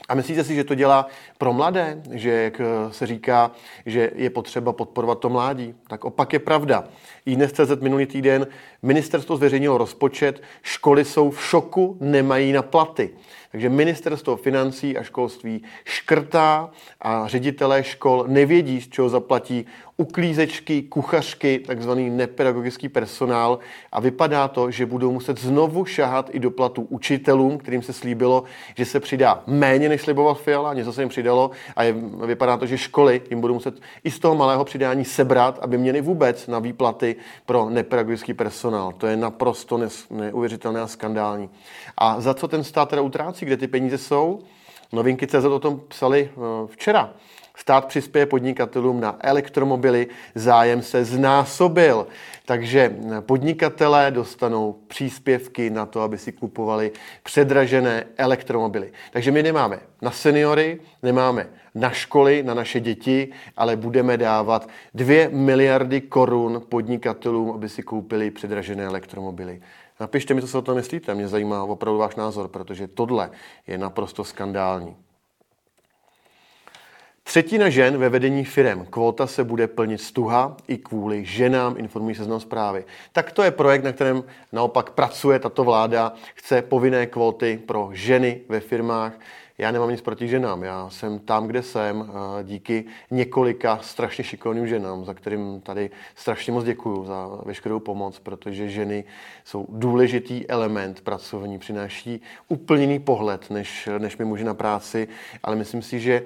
A 0.08 0.14
myslíte 0.14 0.44
si, 0.44 0.54
že 0.54 0.64
to 0.64 0.74
dělá 0.74 1.06
pro 1.38 1.52
mladé, 1.52 2.02
že 2.10 2.30
jak 2.30 2.60
eh, 2.60 2.92
se 2.92 3.06
říká, 3.06 3.50
že 3.86 4.10
je 4.14 4.30
potřeba 4.30 4.72
podporovat 4.72 5.18
to 5.18 5.28
mládí? 5.28 5.74
Tak 5.88 6.04
opak 6.04 6.32
je 6.32 6.38
pravda. 6.38 6.84
I 7.26 7.36
dnes 7.36 7.52
CZ 7.52 7.80
minulý 7.80 8.06
týden 8.06 8.46
ministerstvo 8.82 9.36
zveřejnilo 9.36 9.78
rozpočet, 9.78 10.42
školy 10.62 11.04
jsou 11.04 11.30
v 11.30 11.44
šoku, 11.44 11.96
nemají 12.00 12.52
na 12.52 12.62
platy. 12.62 13.10
Takže 13.52 13.68
ministerstvo 13.68 14.36
financí 14.36 14.96
a 14.96 15.02
školství 15.02 15.62
škrtá 15.84 16.70
a 17.00 17.28
ředitelé 17.28 17.84
škol 17.84 18.24
nevědí, 18.28 18.80
z 18.80 18.88
čeho 18.88 19.08
zaplatí 19.08 19.66
uklízečky, 20.00 20.82
kuchařky, 20.82 21.58
takzvaný 21.58 22.10
nepedagogický 22.10 22.88
personál 22.88 23.58
a 23.92 24.00
vypadá 24.00 24.48
to, 24.48 24.70
že 24.70 24.86
budou 24.86 25.12
muset 25.12 25.40
znovu 25.40 25.84
šahat 25.84 26.30
i 26.32 26.38
do 26.38 26.50
platu 26.50 26.86
učitelům, 26.88 27.58
kterým 27.58 27.82
se 27.82 27.92
slíbilo, 27.92 28.44
že 28.76 28.84
se 28.84 29.00
přidá 29.00 29.42
méně, 29.46 29.88
než 29.88 30.00
sliboval 30.00 30.34
Fiala, 30.34 30.74
něco 30.74 30.92
se 30.92 31.02
jim 31.02 31.08
přidalo 31.08 31.50
a 31.76 31.82
je, 31.82 31.94
vypadá 32.26 32.56
to, 32.56 32.66
že 32.66 32.78
školy 32.78 33.22
jim 33.30 33.40
budou 33.40 33.54
muset 33.54 33.80
i 34.04 34.10
z 34.10 34.18
toho 34.18 34.34
malého 34.34 34.64
přidání 34.64 35.04
sebrat, 35.04 35.58
aby 35.62 35.78
měli 35.78 36.00
vůbec 36.00 36.46
na 36.46 36.58
výplaty 36.58 37.16
pro 37.46 37.70
nepedagogický 37.70 38.34
personál. 38.34 38.92
To 38.92 39.06
je 39.06 39.16
naprosto 39.16 39.80
neuvěřitelné 40.10 40.80
a 40.80 40.86
skandální. 40.86 41.50
A 41.96 42.20
za 42.20 42.34
co 42.34 42.48
ten 42.48 42.64
stát 42.64 42.88
teda 42.88 43.02
utrácí, 43.02 43.46
kde 43.46 43.56
ty 43.56 43.66
peníze 43.66 43.98
jsou? 43.98 44.42
Novinky 44.92 45.26
CZ 45.26 45.44
o 45.44 45.58
tom 45.58 45.80
psali 45.88 46.30
eh, 46.32 46.66
včera. 46.66 47.14
Stát 47.60 47.86
přispěje 47.86 48.26
podnikatelům 48.26 49.00
na 49.00 49.16
elektromobily, 49.20 50.06
zájem 50.34 50.82
se 50.82 51.04
znásobil. 51.04 52.06
Takže 52.46 52.96
podnikatelé 53.20 54.10
dostanou 54.10 54.76
příspěvky 54.88 55.70
na 55.70 55.86
to, 55.86 56.00
aby 56.00 56.18
si 56.18 56.32
kupovali 56.32 56.92
předražené 57.22 58.04
elektromobily. 58.16 58.92
Takže 59.12 59.30
my 59.30 59.42
nemáme 59.42 59.80
na 60.02 60.10
seniory, 60.10 60.80
nemáme 61.02 61.46
na 61.74 61.90
školy, 61.90 62.42
na 62.42 62.54
naše 62.54 62.80
děti, 62.80 63.28
ale 63.56 63.76
budeme 63.76 64.16
dávat 64.16 64.68
2 64.94 65.28
miliardy 65.30 66.00
korun 66.00 66.62
podnikatelům, 66.68 67.50
aby 67.50 67.68
si 67.68 67.82
koupili 67.82 68.30
předražené 68.30 68.84
elektromobily. 68.84 69.60
Napište 70.00 70.34
mi, 70.34 70.40
co 70.40 70.48
se 70.48 70.58
o 70.58 70.62
tom 70.62 70.74
myslíte, 70.74 71.14
mě 71.14 71.28
zajímá 71.28 71.64
opravdu 71.64 71.98
váš 71.98 72.16
názor, 72.16 72.48
protože 72.48 72.88
tohle 72.88 73.30
je 73.66 73.78
naprosto 73.78 74.24
skandální. 74.24 74.96
Třetina 77.28 77.68
žen 77.68 77.98
ve 77.98 78.08
vedení 78.08 78.44
firem. 78.44 78.86
Kvota 78.90 79.26
se 79.26 79.44
bude 79.44 79.66
plnit 79.66 80.00
stuha 80.00 80.56
i 80.68 80.78
kvůli 80.78 81.24
ženám, 81.24 81.74
informují 81.78 82.14
seznam 82.14 82.40
zprávy. 82.40 82.84
Tak 83.12 83.32
to 83.32 83.42
je 83.42 83.50
projekt, 83.50 83.84
na 83.84 83.92
kterém 83.92 84.24
naopak 84.52 84.90
pracuje 84.90 85.38
tato 85.38 85.64
vláda. 85.64 86.12
Chce 86.34 86.62
povinné 86.62 87.06
kvóty 87.06 87.60
pro 87.66 87.90
ženy 87.92 88.40
ve 88.48 88.60
firmách. 88.60 89.12
Já 89.60 89.70
nemám 89.70 89.90
nic 89.90 90.00
proti 90.00 90.28
ženám, 90.28 90.62
já 90.62 90.90
jsem 90.90 91.18
tam, 91.18 91.46
kde 91.46 91.62
jsem, 91.62 92.12
díky 92.42 92.84
několika 93.10 93.78
strašně 93.82 94.24
šikovným 94.24 94.66
ženám, 94.66 95.04
za 95.04 95.14
kterým 95.14 95.60
tady 95.60 95.90
strašně 96.14 96.52
moc 96.52 96.64
děkuju 96.64 97.04
za 97.04 97.28
veškerou 97.44 97.80
pomoc, 97.80 98.18
protože 98.18 98.68
ženy 98.68 99.04
jsou 99.44 99.66
důležitý 99.68 100.48
element 100.48 101.00
pracovní, 101.00 101.58
přináší 101.58 102.20
úplně 102.48 102.82
jiný 102.82 102.98
pohled, 102.98 103.50
než, 103.50 103.88
než 103.98 104.16
my 104.16 104.24
muži 104.24 104.44
na 104.44 104.54
práci, 104.54 105.08
ale 105.42 105.56
myslím 105.56 105.82
si, 105.82 106.00
že 106.00 106.22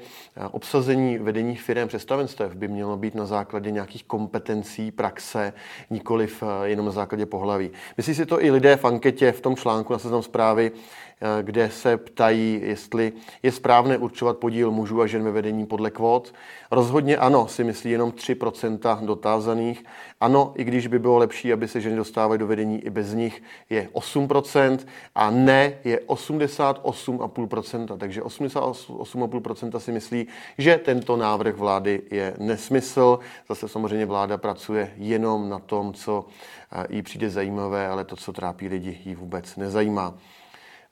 obsazení 0.50 1.18
vedení 1.18 1.56
firm 1.56 1.88
představenstev 1.88 2.54
by 2.54 2.68
mělo 2.68 2.96
být 2.96 3.14
na 3.14 3.26
základě 3.26 3.70
nějakých 3.70 4.04
kompetencí, 4.04 4.90
praxe, 4.90 5.52
nikoliv 5.90 6.42
jenom 6.62 6.86
na 6.86 6.92
základě 6.92 7.26
pohlaví. 7.26 7.70
Myslí 7.96 8.14
si 8.14 8.26
to 8.26 8.44
i 8.44 8.50
lidé 8.50 8.76
v 8.76 8.84
anketě 8.84 9.32
v 9.32 9.40
tom 9.40 9.56
článku 9.56 9.92
na 9.92 9.98
seznam 9.98 10.22
zprávy, 10.22 10.72
Eh, 11.11 11.11
kde 11.42 11.70
se 11.70 11.96
ptají, 11.96 12.60
jestli 12.62 13.12
je 13.42 13.52
správné 13.52 13.98
určovat 13.98 14.38
podíl 14.38 14.70
mužů 14.70 15.02
a 15.02 15.06
žen 15.06 15.24
ve 15.24 15.30
vedení 15.30 15.66
podle 15.66 15.90
kvót. 15.90 16.34
Rozhodně 16.70 17.16
ano, 17.16 17.48
si 17.48 17.64
myslí 17.64 17.90
jenom 17.90 18.10
3% 18.10 19.06
dotázaných. 19.06 19.84
Ano, 20.20 20.52
i 20.56 20.64
když 20.64 20.86
by 20.86 20.98
bylo 20.98 21.18
lepší, 21.18 21.52
aby 21.52 21.68
se 21.68 21.80
ženy 21.80 21.96
dostávaly 21.96 22.38
do 22.38 22.46
vedení 22.46 22.80
i 22.80 22.90
bez 22.90 23.14
nich, 23.14 23.42
je 23.70 23.88
8% 23.92 24.78
a 25.14 25.30
ne 25.30 25.74
je 25.84 25.98
88,5%. 25.98 27.98
Takže 27.98 28.22
88,5% 28.22 29.78
si 29.78 29.92
myslí, 29.92 30.26
že 30.58 30.78
tento 30.78 31.16
návrh 31.16 31.56
vlády 31.56 32.02
je 32.10 32.34
nesmysl. 32.38 33.18
Zase 33.48 33.68
samozřejmě 33.68 34.06
vláda 34.06 34.38
pracuje 34.38 34.92
jenom 34.96 35.48
na 35.48 35.58
tom, 35.58 35.92
co 35.92 36.26
eh, 36.72 36.86
jí 36.90 37.02
přijde 37.02 37.30
zajímavé, 37.30 37.88
ale 37.88 38.04
to, 38.04 38.16
co 38.16 38.32
trápí 38.32 38.68
lidi, 38.68 38.98
jí 39.04 39.14
vůbec 39.14 39.56
nezajímá. 39.56 40.14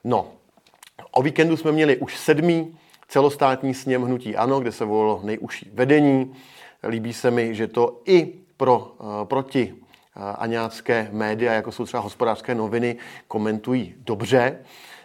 No, 0.03 0.27
o 1.11 1.21
víkendu 1.21 1.57
jsme 1.57 1.71
měli 1.71 1.97
už 1.97 2.17
sedmý 2.17 2.77
celostátní 3.07 3.73
sněm 3.73 4.03
hnutí 4.03 4.35
ANO, 4.35 4.59
kde 4.59 4.71
se 4.71 4.85
volilo 4.85 5.21
nejužší 5.23 5.69
vedení. 5.73 6.33
Líbí 6.87 7.13
se 7.13 7.31
mi, 7.31 7.55
že 7.55 7.67
to 7.67 8.01
i 8.05 8.33
pro, 8.57 8.95
uh, 8.99 9.07
proti 9.23 9.73
uh, 9.73 10.23
aňácké 10.37 11.09
média, 11.11 11.53
jako 11.53 11.71
jsou 11.71 11.85
třeba 11.85 12.03
hospodářské 12.03 12.55
noviny, 12.55 12.95
komentují 13.27 13.95
dobře. 13.97 14.59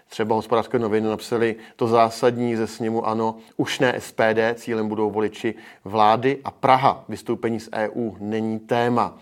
Třeba 0.09 0.35
hospodářské 0.35 0.79
noviny 0.79 1.09
napsali 1.09 1.57
to 1.77 1.89
zásadní 1.89 2.57
ze 2.57 2.67
sněmu 2.67 3.07
ANO, 3.07 3.37
už 3.57 3.79
ne 3.79 4.01
SPD, 4.01 4.55
cílem 4.55 4.89
budou 4.89 5.11
voliči 5.11 5.55
vlády 5.85 6.39
a 6.45 6.51
Praha. 6.51 7.05
Vystoupení 7.09 7.61
z 7.61 7.69
EU 7.73 8.11
není 8.21 8.59
téma. 8.59 9.19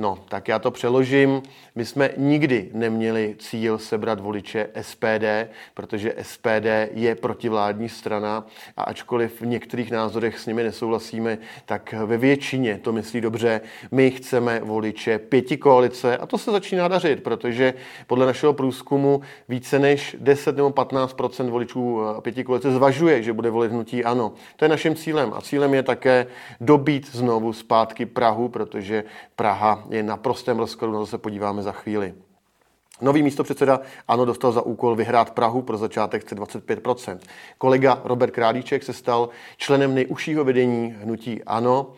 No, 0.00 0.18
tak 0.28 0.48
já 0.48 0.58
to 0.58 0.70
přeložím. 0.70 1.42
My 1.74 1.84
jsme 1.84 2.10
nikdy 2.16 2.70
neměli 2.72 3.36
cíl 3.38 3.78
sebrat 3.78 4.20
voliče 4.20 4.68
SPD, 4.80 5.48
protože 5.74 6.14
SPD 6.22 6.66
je 6.92 7.14
protivládní 7.14 7.88
strana 7.88 8.46
a 8.76 8.82
ačkoliv 8.82 9.40
v 9.40 9.46
některých 9.46 9.90
názorech 9.90 10.38
s 10.38 10.46
nimi 10.46 10.62
nesouhlasíme, 10.62 11.38
tak 11.64 11.92
ve 11.92 12.16
většině 12.16 12.78
to 12.82 12.92
myslí 12.92 13.20
dobře. 13.20 13.60
My 13.90 14.10
chceme 14.10 14.60
voliče 14.64 15.18
pěti 15.18 15.56
koalice 15.56 16.16
a 16.16 16.26
to 16.26 16.38
se 16.38 16.50
začíná 16.50 16.88
dařit, 16.88 17.22
protože 17.22 17.74
podle 18.06 18.26
našeho 18.26 18.52
průzkumu 18.52 19.20
více 19.48 19.78
než 19.78 20.16
10 20.20 20.56
nebo 20.56 20.70
15 20.70 21.16
voličů 21.48 22.00
eh, 22.02 22.20
pěti 22.20 22.44
koalice 22.44 22.72
zvažuje, 22.72 23.22
že 23.22 23.32
bude 23.32 23.50
volit 23.50 23.72
hnutí 23.72 24.04
ano. 24.04 24.32
To 24.56 24.64
je 24.64 24.68
naším 24.68 24.94
cílem 24.94 25.32
a 25.34 25.40
cílem 25.40 25.74
je 25.74 25.82
také 25.82 26.26
dobít 26.60 27.12
znovu 27.12 27.52
zpátky 27.52 28.06
Prahu, 28.06 28.48
protože 28.48 29.04
Praha 29.36 29.84
je 29.90 30.02
na 30.02 30.16
prostém 30.16 30.58
rozkladu, 30.58 30.92
na 30.92 30.98
to 30.98 31.06
se 31.06 31.18
podíváme 31.18 31.62
za 31.62 31.72
chvíli. 31.72 32.14
Nový 33.00 33.22
místo 33.22 33.44
předseda 33.44 33.80
ANO 34.08 34.24
dostal 34.24 34.52
za 34.52 34.62
úkol 34.62 34.96
vyhrát 34.96 35.30
Prahu 35.30 35.62
pro 35.62 35.76
začátek 35.78 36.22
chce 36.22 36.34
25%. 36.34 37.18
Kolega 37.58 38.00
Robert 38.04 38.30
Králíček 38.30 38.82
se 38.82 38.92
stal 38.92 39.28
členem 39.56 39.94
nejužšího 39.94 40.44
vedení 40.44 40.96
hnutí 41.02 41.44
ANO. 41.44 41.92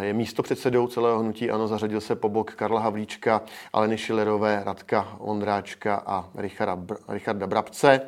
Je 0.00 0.12
místo 0.12 0.42
předsedou 0.42 0.86
celého 0.86 1.18
hnutí 1.18 1.50
ANO, 1.50 1.68
zařadil 1.68 2.00
se 2.00 2.16
po 2.16 2.28
bok 2.28 2.52
Karla 2.54 2.80
Havlíčka, 2.80 3.42
Aleny 3.72 3.98
Šilerové, 3.98 4.62
Radka 4.64 5.16
Ondráčka 5.18 6.02
a 6.06 6.28
Richarda, 6.34 6.96
Richarda 7.08 7.46
Brabce. 7.46 8.00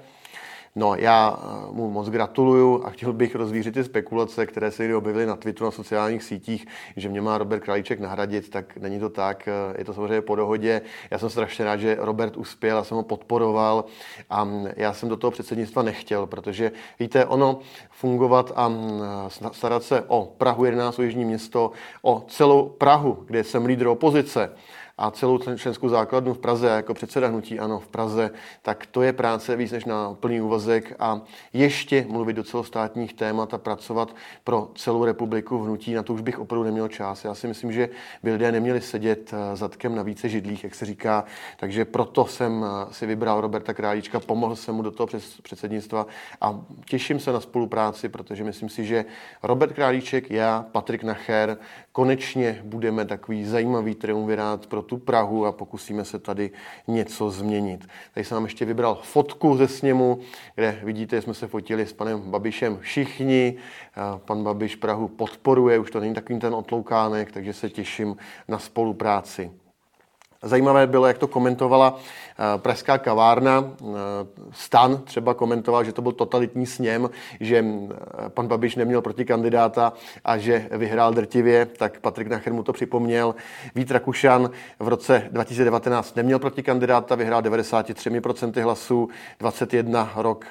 No, 0.79 0.95
já 0.95 1.39
eh, 1.39 1.73
mu 1.73 1.91
moc 1.91 2.09
gratuluju 2.09 2.85
a 2.85 2.91
chtěl 2.91 3.13
bych 3.13 3.35
rozvířit 3.35 3.75
ty 3.75 3.85
spekulace, 3.85 4.47
které 4.47 4.71
se 4.71 4.97
objevily 4.97 5.27
na 5.27 5.37
Twitteru, 5.37 5.65
na 5.65 5.71
sociálních 5.71 6.23
sítích, 6.23 6.67
že 6.97 7.09
mě 7.09 7.21
má 7.21 7.39
Robert 7.39 7.61
Králíček 7.61 8.01
nahradit, 8.01 8.51
tak 8.51 8.77
není 8.77 9.01
to 9.01 9.09
tak, 9.09 9.49
eh, 9.49 9.75
je 9.79 9.85
to 9.85 9.95
samozřejmě 9.95 10.21
po 10.21 10.37
dohodě. 10.37 10.83
Já 11.11 11.19
jsem 11.19 11.31
strašně 11.31 11.65
rád, 11.65 11.77
že 11.77 11.97
Robert 12.01 12.37
uspěl, 12.37 12.77
já 12.77 12.85
jsem 12.85 12.97
ho 12.97 13.03
podporoval 13.03 13.85
a 14.31 14.45
mm, 14.45 14.69
já 14.77 14.93
jsem 14.93 15.09
do 15.09 15.17
toho 15.17 15.31
předsednictva 15.31 15.83
nechtěl, 15.83 16.27
protože 16.27 16.73
víte, 17.01 17.25
ono 17.25 17.59
fungovat 17.91 18.53
a 18.57 18.69
mm, 18.69 19.03
starat 19.53 19.83
se 19.83 20.05
o 20.07 20.35
Prahu 20.39 20.65
11, 20.65 20.99
o 20.99 21.03
Jižní 21.03 21.25
město, 21.25 21.71
o 22.03 22.25
celou 22.29 22.69
Prahu, 22.69 23.25
kde 23.27 23.45
jsem 23.45 23.67
lídr 23.67 23.87
opozice, 23.87 24.51
a 24.99 25.11
celou 25.11 25.39
členskou 25.39 25.89
základnu 25.89 26.35
v 26.35 26.39
Praze, 26.39 26.69
jako 26.69 26.95
předseda 26.95 27.29
hnutí 27.29 27.59
ano 27.59 27.79
v 27.79 27.89
Praze, 27.89 28.31
tak 28.63 28.87
to 28.87 29.03
je 29.03 29.13
práce 29.13 29.57
víc 29.57 29.73
než 29.73 29.85
na 29.85 30.15
plný 30.15 30.41
úvazek 30.41 30.97
a 30.99 31.21
ještě 31.53 32.07
mluvit 32.09 32.33
do 32.33 32.45
celostátních 32.45 33.15
témat 33.15 33.55
a 33.55 33.59
pracovat 33.59 34.17
pro 34.45 34.71
celou 34.75 35.05
republiku 35.05 35.59
v 35.59 35.65
hnutí, 35.65 35.95
na 35.95 36.03
to 36.03 36.15
už 36.15 36.21
bych 36.21 36.39
opravdu 36.39 36.65
neměl 36.65 36.89
čas. 36.89 37.25
Já 37.25 37.35
si 37.35 37.49
myslím, 37.49 37.73
že 37.73 37.89
by 38.23 38.33
lidé 38.33 38.53
neměli 38.53 38.81
sedět 38.81 39.35
eh, 39.35 39.57
zadkem 39.57 39.95
na 39.95 40.03
více 40.03 40.29
židlích, 40.29 40.65
jak 40.65 40.75
se 40.75 40.87
říká, 40.87 41.25
takže 41.57 41.85
proto 41.85 42.27
jsem 42.27 42.65
eh, 42.65 42.93
si 42.93 43.07
vybral 43.07 43.41
Roberta 43.41 43.75
Králíčka, 43.75 44.21
pomohl 44.21 44.57
jsem 44.57 44.75
mu 44.75 44.83
do 44.83 44.91
toho 44.91 45.09
předsednictva 45.43 46.07
a 46.41 46.61
těším 46.85 47.21
se 47.21 47.33
na 47.33 47.41
spolupráci, 47.41 48.09
protože 48.09 48.45
myslím 48.45 48.69
si, 48.69 48.85
že 48.85 49.05
Robert 49.43 49.73
Králíček, 49.73 50.31
já, 50.31 50.67
Patrik 50.73 51.03
Nacher, 51.03 51.59
konečně 51.97 52.61
budeme 52.65 53.05
takový 53.05 53.45
zajímavý 53.45 53.95
triumvirát 53.95 54.67
pro 54.67 54.83
tu 54.83 54.99
Prahu 54.99 55.47
a 55.47 55.53
pokusíme 55.53 56.05
se 56.05 56.19
tady 56.19 56.51
něco 56.89 57.31
změnit. 57.31 57.89
Tady 58.15 58.25
jsem 58.25 58.35
vám 58.35 58.45
ještě 58.45 58.65
vybral 58.65 58.99
fotku 59.03 59.57
ze 59.57 59.69
sněmu, 59.69 60.19
kde 60.55 60.81
vidíte, 60.83 61.23
jsme 61.23 61.35
se 61.35 61.47
fotili 61.47 61.87
s 61.87 61.93
panem 61.93 62.21
Babišem 62.21 62.79
všichni. 62.81 63.57
Pan 64.25 64.45
Babiš 64.45 64.77
Prahu 64.77 65.09
podporuje, 65.09 65.79
už 65.79 65.91
to 65.91 66.01
není 66.01 66.15
takový 66.15 66.39
ten 66.39 66.55
otloukánek, 66.55 67.33
takže 67.33 67.53
se 67.53 67.71
těším 67.71 68.17
na 68.49 68.59
spolupráci. 68.59 69.51
Zajímavé 70.43 70.87
bylo, 70.87 71.07
jak 71.07 71.19
to 71.19 71.29
komentovala 71.29 71.97
eh, 71.97 72.59
pražská 72.59 72.99
kavárna. 72.99 73.65
Eh, 73.81 73.87
Stan 74.53 75.03
třeba 75.05 75.35
komentoval, 75.35 75.85
že 75.85 75.93
to 75.93 76.03
byl 76.03 76.13
totalitní 76.13 76.67
sněm, 76.67 77.11
že 77.41 77.65
eh, 77.65 77.95
pan 78.29 78.49
Babiš 78.49 78.77
neměl 78.77 79.03
proti 79.03 79.25
kandidáta 79.25 79.93
a 80.25 80.39
že 80.39 80.69
vyhrál 80.71 81.15
drtivě, 81.15 81.67
tak 81.67 82.01
Patrik 82.01 82.29
Nacher 82.29 82.53
mu 82.53 82.63
to 82.63 82.73
připomněl. 82.73 83.35
Vít 83.75 83.91
Rakušan 83.91 84.51
v 84.79 84.89
roce 84.89 85.29
2019 85.31 86.17
neměl 86.17 86.39
proti 86.39 86.63
kandidáta, 86.63 87.15
vyhrál 87.15 87.43
93% 87.43 88.63
hlasů, 88.63 89.09
21 89.41 90.13
rok 90.17 90.47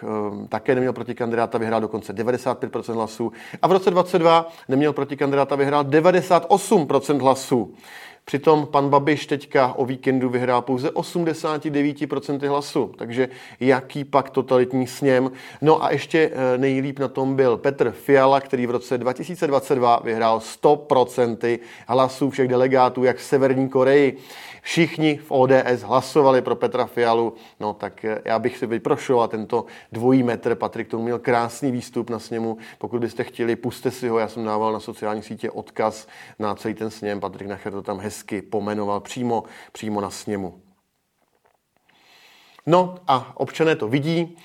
také 0.49 0.75
neměl 0.75 0.93
proti 0.93 1.15
kandidáta, 1.15 1.57
vyhrál 1.57 1.81
dokonce 1.81 2.13
95% 2.13 2.93
hlasů 2.93 3.31
a 3.61 3.67
v 3.67 3.71
roce 3.71 3.91
22 3.91 4.47
neměl 4.67 4.93
proti 4.93 5.17
kandidáta, 5.17 5.55
vyhrál 5.55 5.83
98% 5.83 7.21
hlasů. 7.21 7.73
Přitom 8.25 8.65
pan 8.65 8.89
Babiš 8.89 9.25
teďka 9.25 9.74
o 9.74 9.86
víkendu 9.86 10.29
vyhrál 10.29 10.62
pouze 10.62 10.89
89% 10.89 12.50
hlasu. 12.50 12.91
Takže 12.98 13.29
jaký 13.60 14.03
pak 14.03 14.29
totalitní 14.29 14.88
sněm. 14.88 15.32
No 15.62 15.84
a 15.84 15.91
ještě 15.91 16.32
eh, 16.34 16.58
nejlíp 16.58 17.00
na 17.00 17.08
tom 17.08 17.36
byl 17.36 17.58
Petr 17.58 17.91
Fiala, 17.91 18.41
který 18.41 18.67
v 18.67 18.72
roce 18.72 18.98
2022 18.98 20.01
vyhrál 20.03 20.39
100% 20.39 21.60
hlasů 21.88 22.29
všech 22.29 22.48
delegátů, 22.48 23.03
jak 23.03 23.17
v 23.17 23.24
Severní 23.24 23.70
Koreji 23.70 24.17
všichni 24.62 25.17
v 25.17 25.32
ODS 25.32 25.82
hlasovali 25.84 26.41
pro 26.41 26.55
Petra 26.55 26.86
Fialu, 26.86 27.34
no 27.60 27.74
tak 27.74 28.05
eh, 28.05 28.22
já 28.25 28.39
bych 28.39 28.58
si 28.58 28.67
vyprošoval 28.67 29.27
tento 29.27 29.65
dvojí 29.91 30.24
metr. 30.24 30.55
Patrik 30.55 30.88
tomu 30.88 31.03
měl 31.03 31.20
krásný 31.20 31.72
výstup 31.72 32.10
na 32.10 32.20
sněmu. 32.20 32.58
Pokud 32.77 33.00
byste 33.01 33.24
chtěli, 33.24 33.55
puste 33.55 33.91
si 33.91 34.08
ho. 34.08 34.20
Já 34.20 34.27
jsem 34.27 34.46
dával 34.46 34.74
na 34.74 34.79
sociální 34.79 35.22
sítě 35.22 35.51
odkaz 35.51 36.08
na 36.39 36.55
celý 36.55 36.74
ten 36.74 36.89
sněm. 36.89 37.20
Patrik 37.20 37.48
Nacher 37.48 37.74
to 37.74 37.82
tam 37.82 38.00
hezky 38.00 38.14
pomenoval 38.50 39.00
přímo, 39.00 39.43
přímo 39.72 40.01
na 40.01 40.10
sněmu. 40.10 40.62
No 42.65 42.95
a 43.07 43.34
občané 43.36 43.75
to 43.75 43.88
vidí. 43.88 44.38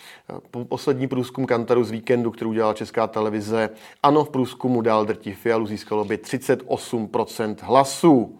Poslední 0.68 1.08
průzkum 1.08 1.46
Kantaru 1.46 1.84
z 1.84 1.90
víkendu, 1.90 2.30
který 2.30 2.48
udělala 2.48 2.74
Česká 2.74 3.06
televize, 3.06 3.70
ano, 4.02 4.24
v 4.24 4.30
průzkumu 4.30 4.80
dál 4.80 5.04
drtí 5.04 5.32
Fialu 5.32 5.66
získalo 5.66 6.04
by 6.04 6.16
38% 6.16 7.56
hlasů. 7.60 8.36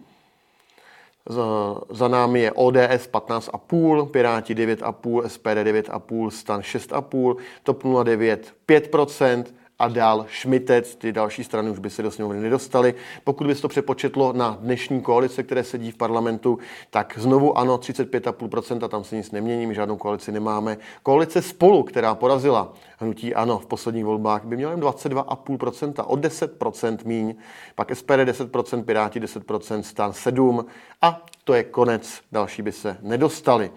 Za 1.89 2.07
námi 2.07 2.39
je 2.39 2.51
ODS 2.51 3.09
15,5, 3.11 4.09
Piráti 4.09 4.55
9,5, 4.55 5.27
SPD 5.27 5.63
9,5, 5.63 6.29
Stan 6.29 6.61
6,5, 6.61 7.35
TOP 7.63 7.83
09 8.03 8.53
5% 8.67 9.43
a 9.81 9.87
dál 9.87 10.25
Šmitec. 10.29 10.95
Ty 10.95 11.11
další 11.11 11.43
strany 11.43 11.69
už 11.69 11.79
by 11.79 11.89
se 11.89 12.03
do 12.03 12.11
sněmovny 12.11 12.41
nedostaly. 12.41 12.93
Pokud 13.23 13.47
by 13.47 13.55
se 13.55 13.61
to 13.61 13.67
přepočetlo 13.67 14.33
na 14.33 14.57
dnešní 14.61 15.01
koalice, 15.01 15.43
které 15.43 15.63
sedí 15.63 15.91
v 15.91 15.95
parlamentu, 15.95 16.59
tak 16.89 17.13
znovu 17.17 17.57
ano, 17.57 17.77
35,5%, 17.77 18.87
tam 18.87 19.03
se 19.03 19.15
nic 19.15 19.31
nemění, 19.31 19.67
my 19.67 19.75
žádnou 19.75 19.97
koalici 19.97 20.31
nemáme. 20.31 20.77
Koalice 21.03 21.41
spolu, 21.41 21.83
která 21.83 22.15
porazila 22.15 22.73
hnutí 22.99 23.35
ano 23.35 23.59
v 23.59 23.65
posledních 23.65 24.05
volbách, 24.05 24.45
by 24.45 24.55
měla 24.55 24.71
jen 24.71 24.81
22,5%, 24.81 26.03
o 26.07 26.15
10% 26.15 26.97
míň, 27.05 27.35
pak 27.75 27.95
SPD 27.95 28.11
10%, 28.11 28.83
Piráti 28.83 29.19
10%, 29.19 29.81
stan 29.81 30.11
7% 30.11 30.65
a 31.01 31.25
to 31.43 31.53
je 31.53 31.63
konec, 31.63 32.21
další 32.31 32.61
by 32.61 32.71
se 32.71 32.97
nedostali. 33.01 33.71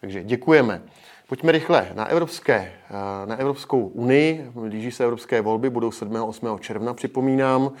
Takže 0.00 0.24
děkujeme. 0.24 0.82
Pojďme 1.26 1.52
rychle 1.52 1.88
na, 1.94 2.06
evropské, 2.06 2.72
eh, 2.90 3.26
na 3.26 3.36
Evropskou 3.36 3.86
unii. 3.86 4.50
Blíží 4.54 4.92
se 4.92 5.04
evropské 5.04 5.40
volby, 5.40 5.70
budou 5.70 5.90
7. 5.90 6.24
8. 6.24 6.58
června, 6.58 6.94
připomínám. 6.94 7.72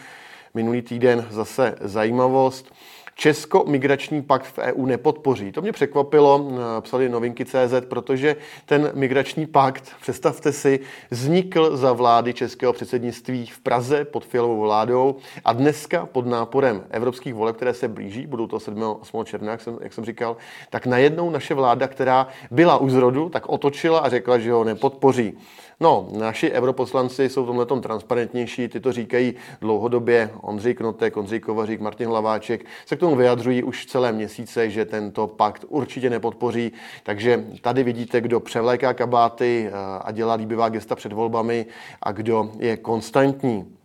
Minulý 0.54 0.82
týden 0.82 1.26
zase 1.30 1.74
zajímavost. 1.80 2.74
Česko 3.14 3.64
migrační 3.66 4.22
pakt 4.22 4.44
v 4.44 4.58
EU 4.58 4.86
nepodpoří. 4.86 5.52
To 5.52 5.62
mě 5.62 5.72
překvapilo, 5.72 6.50
psali 6.80 7.08
novinky 7.08 7.44
CZ, 7.44 7.74
protože 7.88 8.36
ten 8.66 8.90
migrační 8.94 9.46
pakt, 9.46 9.92
představte 10.00 10.52
si, 10.52 10.80
vznikl 11.10 11.76
za 11.76 11.92
vlády 11.92 12.34
českého 12.34 12.72
předsednictví 12.72 13.46
v 13.46 13.60
Praze 13.60 14.04
pod 14.04 14.24
fialovou 14.24 14.60
vládou 14.60 15.16
a 15.44 15.52
dneska 15.52 16.06
pod 16.06 16.26
náporem 16.26 16.84
evropských 16.90 17.34
voleb, 17.34 17.56
které 17.56 17.74
se 17.74 17.88
blíží, 17.88 18.26
budou 18.26 18.46
to 18.46 18.60
7. 18.60 18.82
8. 19.00 19.24
června, 19.24 19.50
jak 19.50 19.60
jsem, 19.60 19.78
jak 19.80 19.92
jsem 19.92 20.04
říkal, 20.04 20.36
tak 20.70 20.86
najednou 20.86 21.30
naše 21.30 21.54
vláda, 21.54 21.88
která 21.88 22.28
byla 22.50 22.76
u 22.76 22.88
zrodu, 22.88 23.28
tak 23.28 23.48
otočila 23.48 23.98
a 23.98 24.08
řekla, 24.08 24.38
že 24.38 24.52
ho 24.52 24.64
nepodpoří. 24.64 25.38
No, 25.80 26.08
naši 26.18 26.52
europoslanci 26.52 27.28
jsou 27.28 27.44
v 27.44 27.46
tomhle 27.46 27.80
transparentnější, 27.80 28.68
ty 28.68 28.80
to 28.80 28.92
říkají 28.92 29.34
dlouhodobě. 29.60 30.30
Ondřej 30.40 30.74
Knotek, 30.74 31.16
Ondřej 31.16 31.40
Kovařík, 31.40 31.80
Martin 31.80 32.08
Hlaváček 32.08 32.66
se 32.86 32.96
k 32.96 33.00
tomu 33.00 33.16
vyjadřují 33.16 33.62
už 33.62 33.86
celé 33.86 34.12
měsíce, 34.12 34.70
že 34.70 34.84
tento 34.84 35.26
pakt 35.26 35.64
určitě 35.68 36.10
nepodpoří. 36.10 36.72
Takže 37.02 37.44
tady 37.60 37.82
vidíte, 37.82 38.20
kdo 38.20 38.40
převléká 38.40 38.94
kabáty 38.94 39.68
eh, 39.68 39.72
a 40.02 40.12
dělá 40.12 40.34
líbivá 40.34 40.68
gesta 40.68 40.96
před 40.96 41.12
volbami 41.12 41.66
a 42.02 42.12
kdo 42.12 42.50
je 42.58 42.76
konstantní. 42.76 43.76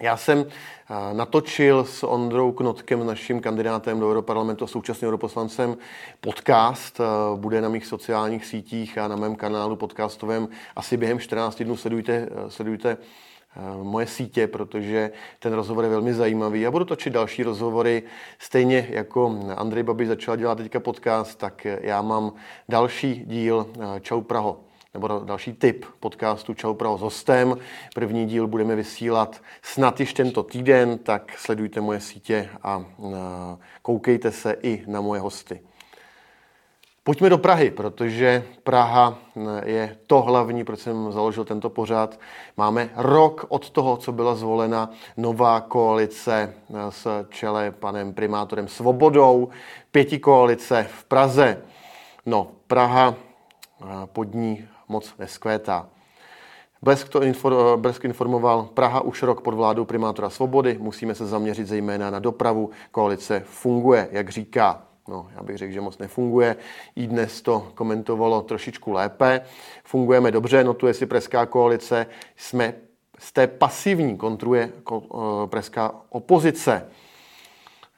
Já 0.00 0.16
jsem 0.16 0.44
eh, 0.46 1.14
natočil 1.14 1.84
s 1.84 2.02
Ondrou 2.02 2.52
Knotkem, 2.52 3.06
naším 3.06 3.40
kandidátem 3.40 4.00
do 4.00 4.10
Europarlamentu 4.10 4.64
a 4.64 4.68
současným 4.68 5.08
europoslancem, 5.08 5.76
podcast. 6.20 7.00
Eh, 7.00 7.04
bude 7.36 7.60
na 7.60 7.68
mých 7.68 7.86
sociálních 7.86 8.46
sítích 8.46 8.98
a 8.98 9.08
na 9.08 9.16
mém 9.16 9.36
kanálu 9.36 9.76
podcastovém. 9.76 10.48
Asi 10.76 10.96
během 10.96 11.20
14 11.20 11.64
dnů 11.64 11.76
sledujte, 11.76 12.12
eh, 12.12 12.50
sledujte 12.50 12.96
moje 13.82 14.06
sítě, 14.06 14.46
protože 14.46 15.10
ten 15.38 15.52
rozhovor 15.52 15.84
je 15.84 15.90
velmi 15.90 16.14
zajímavý. 16.14 16.60
Já 16.60 16.70
budu 16.70 16.84
točit 16.84 17.12
další 17.12 17.42
rozhovory, 17.42 18.02
stejně 18.38 18.88
jako 18.90 19.38
Andrej 19.56 19.82
Babi 19.82 20.06
začal 20.06 20.36
dělat 20.36 20.58
teďka 20.58 20.80
podcast, 20.80 21.38
tak 21.38 21.66
já 21.80 22.02
mám 22.02 22.32
další 22.68 23.24
díl 23.26 23.66
Čau 24.00 24.20
Praho 24.20 24.60
nebo 24.94 25.08
další 25.24 25.52
tip 25.52 25.84
podcastu 26.00 26.54
Čau 26.54 26.74
Praho 26.74 26.98
s 26.98 27.00
hostem. 27.00 27.56
První 27.94 28.26
díl 28.26 28.46
budeme 28.46 28.76
vysílat 28.76 29.42
snad 29.62 30.00
již 30.00 30.14
tento 30.14 30.42
týden, 30.42 30.98
tak 30.98 31.38
sledujte 31.38 31.80
moje 31.80 32.00
sítě 32.00 32.48
a 32.62 32.84
koukejte 33.82 34.30
se 34.32 34.56
i 34.62 34.84
na 34.86 35.00
moje 35.00 35.20
hosty. 35.20 35.60
Pojďme 37.04 37.30
do 37.30 37.38
Prahy, 37.38 37.70
protože 37.70 38.44
Praha 38.62 39.18
je 39.64 39.96
to 40.06 40.22
hlavní, 40.22 40.64
proč 40.64 40.80
jsem 40.80 41.12
založil 41.12 41.44
tento 41.44 41.70
pořad. 41.70 42.20
Máme 42.56 42.90
rok 42.96 43.46
od 43.48 43.70
toho, 43.70 43.96
co 43.96 44.12
byla 44.12 44.34
zvolena 44.34 44.90
nová 45.16 45.60
koalice 45.60 46.54
s 46.88 47.26
čele 47.28 47.70
panem 47.70 48.14
primátorem 48.14 48.68
Svobodou, 48.68 49.48
pěti 49.90 50.18
koalice 50.18 50.86
v 50.90 51.04
Praze. 51.04 51.62
No, 52.26 52.48
Praha 52.66 53.14
pod 54.06 54.34
ní 54.34 54.68
moc 54.88 55.14
neskvétá. 55.18 55.88
Blesk, 56.82 57.08
to 57.08 57.22
infor, 57.22 57.76
Blesk 57.76 58.04
informoval, 58.04 58.68
Praha 58.74 59.00
už 59.00 59.22
rok 59.22 59.40
pod 59.40 59.54
vládou 59.54 59.84
primátora 59.84 60.30
Svobody, 60.30 60.78
musíme 60.80 61.14
se 61.14 61.26
zaměřit 61.26 61.66
zejména 61.66 62.10
na 62.10 62.18
dopravu, 62.18 62.70
koalice 62.90 63.42
funguje, 63.46 64.08
jak 64.12 64.28
říká. 64.28 64.82
No, 65.08 65.28
já 65.36 65.42
bych 65.42 65.56
řekl, 65.56 65.72
že 65.72 65.80
moc 65.80 65.98
nefunguje. 65.98 66.56
I 66.96 67.06
dnes 67.06 67.42
to 67.42 67.68
komentovalo 67.74 68.42
trošičku 68.42 68.92
lépe. 68.92 69.40
Fungujeme 69.84 70.30
dobře, 70.30 70.64
notuje 70.64 70.94
si 70.94 71.06
Preská 71.06 71.46
koalice. 71.46 72.06
Jsme 72.36 72.74
z 73.18 73.32
té 73.32 73.46
pasivní 73.46 74.16
kontruje 74.16 74.72
eh, 74.92 74.96
Preská 75.46 75.94
opozice. 76.08 76.86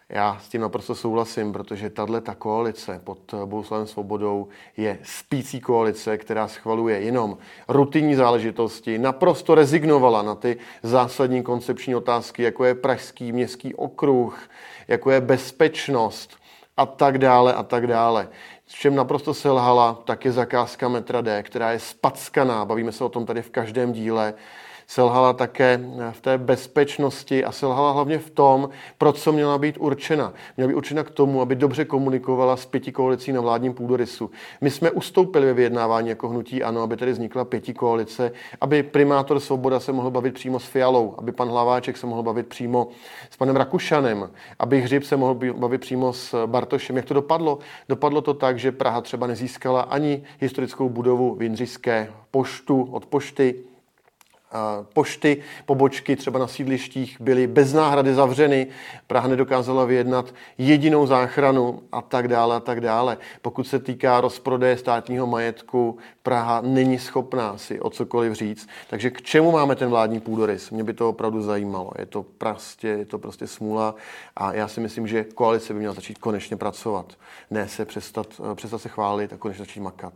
Já 0.09 0.39
s 0.43 0.49
tím 0.49 0.61
naprosto 0.61 0.95
souhlasím, 0.95 1.53
protože 1.53 1.91
tahle 1.91 2.21
ta 2.21 2.35
koalice 2.35 3.01
pod 3.05 3.35
Bohuslavem 3.45 3.87
Svobodou 3.87 4.49
je 4.77 4.99
spící 5.03 5.61
koalice, 5.61 6.19
která 6.19 6.49
schvaluje 6.49 7.01
jenom 7.01 7.37
rutinní 7.69 8.15
záležitosti, 8.15 8.99
naprosto 8.99 9.55
rezignovala 9.55 10.23
na 10.23 10.35
ty 10.35 10.57
zásadní 10.83 11.43
koncepční 11.43 11.95
otázky, 11.95 12.43
jako 12.43 12.65
je 12.65 12.75
pražský 12.75 13.33
městský 13.33 13.75
okruh, 13.75 14.39
jako 14.89 15.11
je 15.11 15.21
bezpečnost 15.21 16.37
a 16.77 16.87
tak 16.87 17.19
dále 17.19 17.55
a 17.55 17.63
tak 17.63 17.87
dále. 17.87 18.29
S 18.67 18.73
čem 18.73 18.95
naprosto 18.95 19.35
selhala, 19.35 20.03
tak 20.05 20.25
je 20.25 20.33
zakázka 20.33 20.89
metra 20.89 21.21
D, 21.21 21.43
která 21.43 21.73
je 21.73 21.79
spackaná, 21.79 22.65
bavíme 22.65 22.93
se 22.93 23.05
o 23.05 23.09
tom 23.09 23.27
tady 23.27 23.43
v 23.43 23.51
každém 23.51 23.93
díle, 23.93 24.35
selhala 24.95 25.33
také 25.33 25.81
v 26.11 26.21
té 26.21 26.39
bezpečnosti 26.39 27.45
a 27.45 27.53
selhala 27.53 27.93
hlavně 27.93 28.19
v 28.19 28.31
tom, 28.31 28.69
pro 28.99 29.13
co 29.13 29.33
měla 29.33 29.59
být 29.59 29.77
určena. 29.79 30.33
Měla 30.57 30.69
být 30.69 30.75
určena 30.75 31.03
k 31.03 31.11
tomu, 31.11 31.41
aby 31.41 31.55
dobře 31.55 31.85
komunikovala 31.85 32.57
s 32.57 32.67
pěti 32.67 32.93
koalicí 32.93 33.33
na 33.33 33.41
vládním 33.41 33.75
půdorysu. 33.75 34.31
My 34.61 34.71
jsme 34.71 34.91
ustoupili 34.91 35.47
ve 35.47 35.53
vyjednávání 35.53 36.09
jako 36.09 36.29
hnutí 36.29 36.63
ANO, 36.63 36.83
aby 36.83 36.97
tady 36.97 37.13
vznikla 37.13 37.45
pěti 37.45 37.75
koalice, 37.75 38.33
aby 38.61 38.83
primátor 38.83 39.41
Svoboda 39.41 39.81
se 39.81 39.93
mohl 39.93 40.11
bavit 40.11 40.35
přímo 40.35 40.61
s 40.61 40.65
Fialou, 40.65 41.15
aby 41.19 41.33
pan 41.33 41.49
Hlaváček 41.49 41.97
se 41.97 42.07
mohl 42.07 42.23
bavit 42.23 42.47
přímo 42.47 42.89
s 43.31 43.37
panem 43.37 43.57
Rakušanem, 43.57 44.31
aby 44.59 44.81
Hřib 44.81 45.05
se 45.05 45.17
mohl 45.17 45.35
bavit 45.35 45.81
přímo 45.81 46.13
s 46.13 46.47
Bartošem. 46.47 46.97
Jak 46.97 47.05
to 47.05 47.15
dopadlo? 47.15 47.59
Dopadlo 47.89 48.21
to 48.21 48.35
tak, 48.35 48.59
že 48.59 48.73
Praha 48.73 49.01
třeba 49.01 49.27
nezískala 49.27 49.81
ani 49.81 50.23
historickou 50.41 50.89
budovu 50.89 51.35
v 51.35 51.43
Jindřišské 51.43 52.09
poštu 52.31 52.89
od 52.93 53.07
pošty, 53.07 53.74
pošty, 54.93 55.43
pobočky 55.67 56.17
třeba 56.17 56.39
na 56.39 56.47
sídlištích 56.47 57.21
byly 57.21 57.47
bez 57.47 57.73
náhrady 57.73 58.15
zavřeny, 58.15 58.67
Praha 59.07 59.29
nedokázala 59.29 59.85
vyjednat 59.85 60.35
jedinou 60.59 61.07
záchranu 61.07 61.83
a 61.93 62.03
tak 62.03 62.29
dále 62.29 62.57
a 62.57 62.61
tak 62.61 62.81
dále. 62.81 63.19
Pokud 63.43 63.67
se 63.67 63.79
týká 63.79 64.21
rozprodeje 64.21 64.77
státního 64.77 65.27
majetku, 65.27 65.99
Praha 66.23 66.61
není 66.61 66.99
schopná 66.99 67.59
si 67.59 67.81
o 67.81 67.91
cokoliv 67.91 68.33
říct. 68.33 68.69
Takže 68.91 69.11
k 69.11 69.23
čemu 69.23 69.53
máme 69.53 69.77
ten 69.77 69.91
vládní 69.91 70.21
půdorys? 70.21 70.71
Mě 70.71 70.85
by 70.85 70.93
to 70.93 71.09
opravdu 71.09 71.43
zajímalo. 71.43 71.91
Je 71.99 72.07
to 72.07 72.23
prostě, 72.23 72.89
je 72.89 73.07
to 73.07 73.19
prostě 73.19 73.47
smůla 73.47 73.95
a 74.37 74.55
já 74.55 74.69
si 74.69 74.81
myslím, 74.81 75.07
že 75.07 75.25
koalice 75.25 75.73
by 75.73 75.79
měla 75.79 75.95
začít 75.95 76.19
konečně 76.19 76.57
pracovat. 76.57 77.13
Ne 77.51 77.69
se 77.69 77.85
přestat, 77.85 78.27
přestat 78.55 78.79
se 78.79 78.89
chválit 78.89 79.33
a 79.33 79.37
konečně 79.37 79.65
začít 79.65 79.81
makat. 79.81 80.15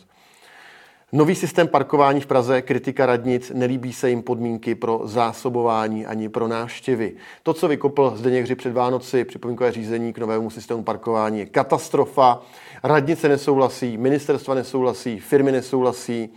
Nový 1.13 1.35
systém 1.35 1.69
parkování 1.69 2.21
v 2.21 2.27
Praze, 2.27 2.63
kritika 2.63 3.07
radnic, 3.07 3.53
nelíbí 3.55 3.93
se 3.93 4.11
jim 4.11 4.23
podmínky 4.23 4.75
pro 4.75 5.01
zásobování 5.05 6.07
ani 6.07 6.29
pro 6.29 6.49
návštěvy. 6.49 7.13
To, 7.43 7.55
co 7.55 7.69
vykopl 7.69 8.13
Zdeněk 8.17 8.45
Hři 8.45 8.55
před 8.55 8.73
Vánoci, 8.73 9.25
připomínkové 9.25 9.73
řízení 9.73 10.13
k 10.13 10.19
novému 10.19 10.51
systému 10.51 10.83
parkování, 10.83 11.39
je 11.39 11.47
katastrofa. 11.47 12.43
Radnice 12.83 13.29
nesouhlasí, 13.29 13.97
ministerstva 13.97 14.55
nesouhlasí, 14.55 15.21
firmy 15.21 15.53
nesouhlasí. 15.53 16.29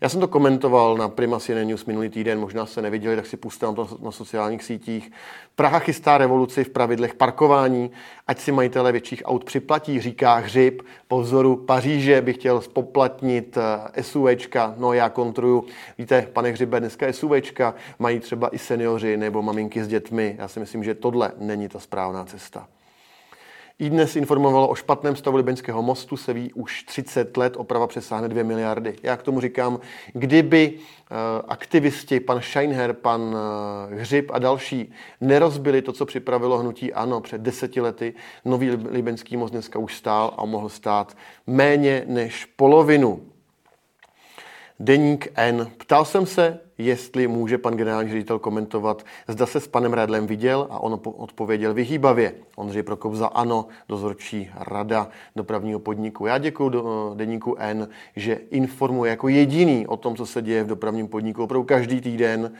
Já 0.00 0.08
jsem 0.08 0.20
to 0.20 0.28
komentoval 0.28 0.96
na 0.96 1.08
Prima 1.08 1.40
CNN 1.40 1.68
News 1.68 1.84
minulý 1.84 2.08
týden, 2.08 2.40
možná 2.40 2.66
se 2.66 2.82
neviděli, 2.82 3.16
tak 3.16 3.26
si 3.26 3.36
pustím 3.36 3.74
to 3.74 3.88
na 4.02 4.10
sociálních 4.10 4.64
sítích. 4.64 5.12
Praha 5.54 5.78
chystá 5.78 6.18
revoluci 6.18 6.64
v 6.64 6.70
pravidlech 6.70 7.14
parkování, 7.14 7.90
ať 8.26 8.38
si 8.38 8.52
majitele 8.52 8.92
větších 8.92 9.22
aut 9.24 9.44
připlatí, 9.44 10.00
říká 10.00 10.34
Hřib. 10.34 10.82
Po 11.08 11.20
vzoru 11.20 11.56
Paříže 11.56 12.22
bych 12.22 12.36
chtěl 12.36 12.60
spoplatnit 12.60 13.58
eh, 13.96 14.02
SUVčka, 14.02 14.74
no 14.76 14.92
já 14.92 15.08
kontruju. 15.08 15.64
Víte, 15.98 16.28
pane 16.32 16.50
Hřibe, 16.50 16.80
dneska 16.80 17.12
SUVčka 17.12 17.74
mají 17.98 18.20
třeba 18.20 18.48
i 18.48 18.58
seniori 18.58 19.16
nebo 19.16 19.42
maminky 19.42 19.84
s 19.84 19.88
dětmi. 19.88 20.36
Já 20.38 20.48
si 20.48 20.60
myslím, 20.60 20.84
že 20.84 20.94
tohle 20.94 21.32
není 21.38 21.68
ta 21.68 21.80
správná 21.80 22.24
cesta. 22.24 22.68
I 23.78 23.90
dnes 23.90 24.16
informovalo 24.16 24.68
o 24.68 24.74
špatném 24.74 25.16
stavu 25.16 25.36
Libeňského 25.36 25.82
mostu, 25.82 26.16
se 26.16 26.32
ví 26.32 26.52
už 26.52 26.82
30 26.82 27.36
let, 27.36 27.56
oprava 27.56 27.86
přesáhne 27.86 28.28
2 28.28 28.44
miliardy. 28.44 28.96
Já 29.02 29.16
k 29.16 29.22
tomu 29.22 29.40
říkám, 29.40 29.80
kdyby 30.12 30.72
eh, 30.78 31.14
aktivisti, 31.48 32.20
pan 32.20 32.40
Scheinher, 32.40 32.92
pan 32.92 33.36
eh, 33.36 33.94
Hřib 33.94 34.30
a 34.32 34.38
další 34.38 34.92
nerozbili 35.20 35.82
to, 35.82 35.92
co 35.92 36.06
připravilo 36.06 36.58
hnutí 36.58 36.92
ANO 36.92 37.20
před 37.20 37.40
deseti 37.40 37.80
lety, 37.80 38.14
nový 38.44 38.70
Libeňský 38.70 39.36
most 39.36 39.50
dneska 39.50 39.78
už 39.78 39.96
stál 39.96 40.34
a 40.36 40.44
mohl 40.44 40.68
stát 40.68 41.16
méně 41.46 42.04
než 42.06 42.44
polovinu. 42.44 43.26
Deník 44.80 45.28
N. 45.34 45.70
Ptal 45.76 46.04
jsem 46.04 46.26
se 46.26 46.65
jestli 46.78 47.28
může 47.28 47.58
pan 47.58 47.76
generální 47.76 48.10
ředitel 48.10 48.38
komentovat, 48.38 49.04
zda 49.28 49.46
se 49.46 49.60
s 49.60 49.68
panem 49.68 49.92
Redlem 49.92 50.26
viděl 50.26 50.66
a 50.70 50.78
on 50.78 51.00
odpověděl 51.04 51.74
vyhýbavě. 51.74 52.34
Ondřej 52.56 52.82
Prokop 52.82 53.14
za 53.14 53.26
ano, 53.26 53.66
dozorčí 53.88 54.50
rada 54.54 55.08
dopravního 55.36 55.80
podniku. 55.80 56.26
Já 56.26 56.38
děkuji 56.38 56.68
do 56.68 57.12
deníku 57.16 57.56
N, 57.58 57.88
že 58.16 58.40
informuje 58.50 59.10
jako 59.10 59.28
jediný 59.28 59.86
o 59.86 59.96
tom, 59.96 60.16
co 60.16 60.26
se 60.26 60.42
děje 60.42 60.64
v 60.64 60.66
dopravním 60.66 61.08
podniku 61.08 61.42
opravdu 61.42 61.64
každý 61.64 62.00
týden. 62.00 62.52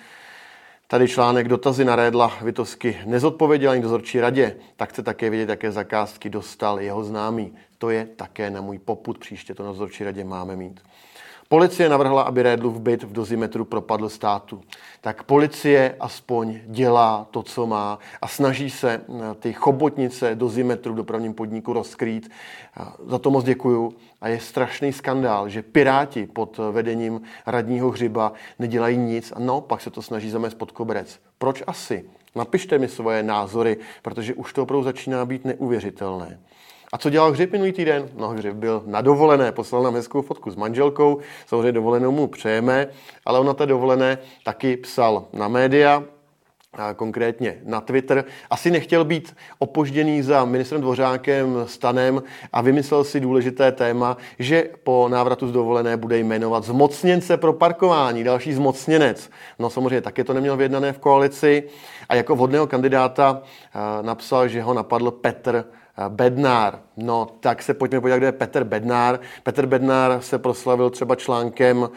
Tady 0.88 1.08
článek 1.08 1.48
dotazy 1.48 1.84
na 1.84 1.96
Rédla 1.96 2.32
Vitosky 2.42 2.98
nezodpověděl 3.04 3.70
ani 3.70 3.82
dozorčí 3.82 4.20
radě, 4.20 4.56
tak 4.76 4.88
chce 4.90 5.02
také 5.02 5.30
vědět, 5.30 5.48
jaké 5.48 5.72
zakázky 5.72 6.30
dostal 6.30 6.80
jeho 6.80 7.04
známý. 7.04 7.54
To 7.78 7.90
je 7.90 8.06
také 8.16 8.50
na 8.50 8.60
můj 8.60 8.78
poput, 8.78 9.18
příště 9.18 9.54
to 9.54 9.62
na 9.62 9.68
dozorčí 9.68 10.04
radě 10.04 10.24
máme 10.24 10.56
mít. 10.56 10.80
Policie 11.48 11.88
navrhla, 11.88 12.22
aby 12.22 12.42
Rédlův 12.42 12.78
byt 12.78 13.02
v 13.02 13.12
dozimetru 13.12 13.64
propadl 13.64 14.08
státu. 14.08 14.60
Tak 15.00 15.22
policie 15.22 15.96
aspoň 16.00 16.60
dělá 16.66 17.26
to, 17.30 17.42
co 17.42 17.66
má 17.66 17.98
a 18.22 18.28
snaží 18.28 18.70
se 18.70 18.92
eh, 18.92 19.34
ty 19.34 19.52
chobotnice 19.52 20.34
dozimetru 20.34 20.92
v 20.92 20.96
dopravním 20.96 21.34
podniku 21.34 21.72
rozkrýt. 21.72 22.30
Za 23.06 23.18
to 23.18 23.30
moc 23.30 23.44
děkuju. 23.44 23.92
A 24.20 24.28
je 24.28 24.40
strašný 24.40 24.92
skandál, 24.92 25.48
že 25.48 25.62
Piráti 25.62 26.26
pod 26.26 26.60
vedením 26.72 27.20
radního 27.46 27.90
Hřiba 27.90 28.32
nedělají 28.58 28.96
nic 28.96 29.32
a 29.36 29.40
naopak 29.40 29.80
se 29.80 29.90
to 29.90 30.02
snaží 30.02 30.30
zamést 30.30 30.58
pod 30.58 30.72
koberec. 30.72 31.20
Proč 31.38 31.62
asi? 31.66 32.04
Napište 32.34 32.78
mi 32.78 32.88
svoje 32.88 33.22
názory, 33.22 33.76
protože 34.02 34.34
už 34.34 34.52
to 34.52 34.62
opravdu 34.62 34.84
začíná 34.84 35.24
být 35.24 35.44
neuvěřitelné. 35.44 36.38
A 36.96 36.98
co 36.98 37.10
dělal 37.10 37.32
Hřib 37.32 37.52
minulý 37.52 37.72
týden? 37.72 38.08
No, 38.16 38.28
Hřib 38.28 38.54
byl 38.54 38.82
na 38.86 39.00
dovolené, 39.00 39.52
poslal 39.52 39.82
nám 39.82 39.94
hezkou 39.94 40.22
fotku 40.22 40.50
s 40.50 40.56
manželkou, 40.56 41.18
samozřejmě 41.46 41.72
dovolenou 41.72 42.10
mu 42.10 42.26
přejeme, 42.26 42.86
ale 43.26 43.38
on 43.40 43.46
na 43.46 43.54
té 43.54 43.66
dovolené 43.66 44.18
taky 44.44 44.76
psal 44.76 45.24
na 45.32 45.48
média, 45.48 46.02
konkrétně 46.96 47.58
na 47.64 47.80
Twitter. 47.80 48.24
Asi 48.50 48.70
nechtěl 48.70 49.04
být 49.04 49.36
opožděný 49.58 50.22
za 50.22 50.44
ministrem 50.44 50.80
Dvořákem 50.80 51.64
Stanem 51.66 52.22
a 52.52 52.60
vymyslel 52.60 53.04
si 53.04 53.20
důležité 53.20 53.72
téma, 53.72 54.16
že 54.38 54.68
po 54.82 55.08
návratu 55.10 55.48
z 55.48 55.52
dovolené 55.52 55.96
bude 55.96 56.18
jmenovat 56.18 56.64
zmocněnce 56.64 57.36
pro 57.36 57.52
parkování, 57.52 58.24
další 58.24 58.52
zmocněnec. 58.52 59.30
No 59.58 59.70
samozřejmě 59.70 60.00
taky 60.00 60.24
to 60.24 60.32
neměl 60.32 60.56
vyjednané 60.56 60.92
v 60.92 60.98
koalici 60.98 61.62
a 62.08 62.14
jako 62.14 62.36
vhodného 62.36 62.66
kandidáta 62.66 63.42
napsal, 64.02 64.48
že 64.48 64.62
ho 64.62 64.74
napadl 64.74 65.10
Petr 65.10 65.64
Bednár. 66.08 66.78
No, 66.96 67.26
tak 67.40 67.62
se 67.62 67.74
pojďme 67.74 68.00
podívat, 68.00 68.18
kde 68.18 68.26
je 68.26 68.32
Petr 68.32 68.64
Bednár. 68.64 69.20
Petr 69.42 69.66
Bednár 69.66 70.20
se 70.20 70.38
proslavil 70.38 70.90
třeba 70.90 71.14
článkem 71.14 71.88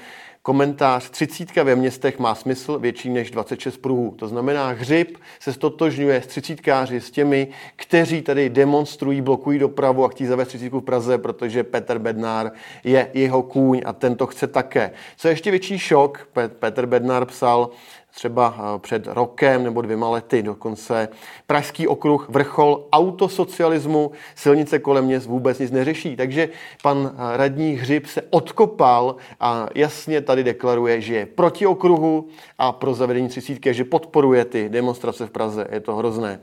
Komentář 0.41 1.09
třicítka 1.09 1.63
ve 1.63 1.75
městech 1.75 2.19
má 2.19 2.35
smysl 2.35 2.79
větší 2.79 3.09
než 3.09 3.31
26 3.31 3.77
pruhů. 3.77 4.15
To 4.19 4.27
znamená, 4.27 4.67
hřib 4.67 5.17
se 5.39 5.53
stotožňuje 5.53 6.21
s 6.21 6.27
třicítkáři, 6.27 7.01
s 7.01 7.11
těmi, 7.11 7.47
kteří 7.75 8.21
tady 8.21 8.49
demonstrují, 8.49 9.21
blokují 9.21 9.59
dopravu 9.59 10.05
a 10.05 10.09
chtějí 10.09 10.27
zavést 10.27 10.47
třicítku 10.47 10.79
v 10.79 10.83
Praze, 10.83 11.17
protože 11.17 11.63
Petr 11.63 11.99
Bednár 11.99 12.51
je 12.83 13.09
jeho 13.13 13.43
kůň 13.43 13.81
a 13.85 13.93
tento 13.93 14.27
chce 14.27 14.47
také. 14.47 14.91
Co 15.17 15.27
je 15.27 15.31
ještě 15.31 15.51
větší 15.51 15.79
šok, 15.79 16.29
Petr 16.59 16.85
Bednár 16.85 17.25
psal, 17.25 17.69
třeba 18.13 18.55
eh, 18.57 18.79
před 18.79 19.07
rokem 19.07 19.63
nebo 19.63 19.81
dvěma 19.81 20.09
lety 20.09 20.43
dokonce. 20.43 21.09
Pražský 21.47 21.87
okruh, 21.87 22.29
vrchol 22.29 22.87
autosocialismu, 22.91 24.11
silnice 24.35 24.79
kolem 24.79 25.05
měst 25.05 25.25
vůbec 25.25 25.59
nic 25.59 25.71
neřeší. 25.71 26.15
Takže 26.15 26.49
pan 26.83 27.11
eh, 27.13 27.37
radní 27.37 27.73
Hřib 27.73 28.05
se 28.05 28.21
odkopal 28.29 29.15
a 29.39 29.67
jasně 29.75 30.21
tady 30.21 30.43
deklaruje, 30.43 31.01
že 31.01 31.15
je 31.15 31.25
proti 31.25 31.65
okruhu 31.65 32.27
a 32.57 32.71
pro 32.71 32.93
zavedení 32.93 33.27
třicítky, 33.27 33.73
že 33.73 33.83
podporuje 33.83 34.45
ty 34.45 34.69
demonstrace 34.69 35.27
v 35.27 35.31
Praze. 35.31 35.67
Je 35.71 35.79
to 35.79 35.95
hrozné. 35.95 36.39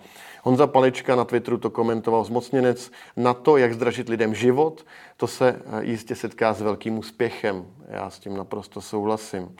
Honza 0.46 0.66
Palička 0.66 1.16
na 1.16 1.24
Twitteru 1.24 1.58
to 1.58 1.70
komentoval 1.70 2.24
zmocněnec 2.24 2.90
na 3.16 3.34
to, 3.34 3.56
jak 3.56 3.74
zdražit 3.74 4.08
lidem 4.08 4.34
život. 4.34 4.86
To 5.16 5.26
se 5.26 5.48
eh, 5.48 5.84
jistě 5.84 6.14
setká 6.14 6.54
s 6.54 6.60
velkým 6.60 6.98
úspěchem. 6.98 7.66
Já 7.88 8.10
s 8.10 8.18
tím 8.18 8.36
naprosto 8.36 8.80
souhlasím. 8.80 9.56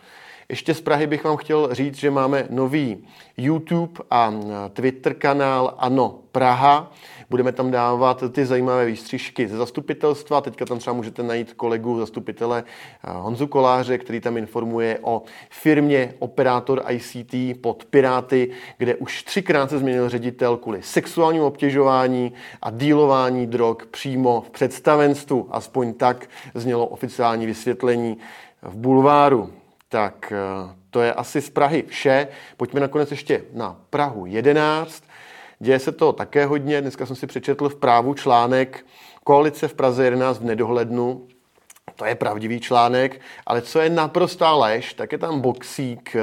Ještě 0.49 0.75
z 0.75 0.81
Prahy 0.81 1.07
bych 1.07 1.25
vám 1.25 1.37
chtěl 1.37 1.75
říct, 1.75 1.97
že 1.97 2.11
máme 2.11 2.47
nový 2.51 3.07
YouTube 3.37 4.01
a 4.11 4.33
Twitter 4.73 5.15
kanál 5.15 5.75
Ano 5.79 6.19
Praha. 6.33 6.93
Budeme 7.31 7.53
tam 7.53 7.71
dávat 7.71 8.25
ty 8.33 8.47
zajímavé 8.47 8.87
výstřižky 8.87 9.49
ze 9.49 9.57
zastupitelstva. 9.57 10.41
Teďka 10.41 10.65
tam 10.65 10.79
třeba 10.79 10.97
můžete 10.97 11.23
najít 11.23 11.53
kolegu 11.53 11.99
zastupitele 11.99 12.65
Honzu 13.09 13.47
Koláře, 13.47 13.99
který 13.99 14.21
tam 14.21 14.37
informuje 14.37 14.99
o 15.03 15.23
firmě 15.51 16.15
Operátor 16.19 16.85
ICT 16.89 17.61
pod 17.61 17.85
Piráty, 17.85 18.51
kde 18.79 18.95
už 18.95 19.23
třikrát 19.23 19.71
se 19.71 19.79
změnil 19.79 20.09
ředitel 20.09 20.57
kvůli 20.57 20.83
sexuálnímu 20.83 21.47
obtěžování 21.47 22.33
a 22.63 22.71
dílování 22.71 23.47
drog 23.47 23.77
přímo 23.91 24.41
v 24.41 24.51
představenstvu. 24.51 25.49
Aspoň 25.51 25.95
tak 25.95 26.29
znělo 26.55 26.87
oficiální 26.87 27.47
vysvětlení 27.47 28.19
v 28.63 28.77
bulváru. 28.77 29.51
Tak 29.88 30.33
eh, 30.33 30.75
to 30.90 31.01
je 31.01 31.12
asi 31.12 31.40
z 31.40 31.51
Prahy 31.51 31.85
vše. 31.87 32.29
Pojďme 32.57 32.81
nakonec 32.81 33.11
ještě 33.11 33.44
na 33.53 33.81
Prahu 33.90 34.27
11. 34.27 35.05
Děje 35.59 35.79
se 35.79 35.92
to 35.92 36.12
také 36.12 36.46
hodně. 36.46 36.81
Dneska 36.81 37.07
jsem 37.07 37.16
si 37.16 37.27
přečetl 37.27 37.68
v 37.68 37.77
právu 37.77 38.14
článek 38.14 38.87
Koalice 39.25 39.68
v 39.68 39.75
Praze 39.75 40.05
11 40.05 40.38
v 40.38 40.44
nedohlednu 40.44 41.29
to 41.97 42.05
je 42.05 42.15
pravdivý 42.15 42.61
článek, 42.61 43.21
ale 43.47 43.63
co 43.63 43.81
je 43.81 43.91
naprostá 43.91 44.55
lež, 44.55 44.95
tak 44.95 45.13
je 45.13 45.19
tam 45.19 45.41
boxík. 45.41 46.17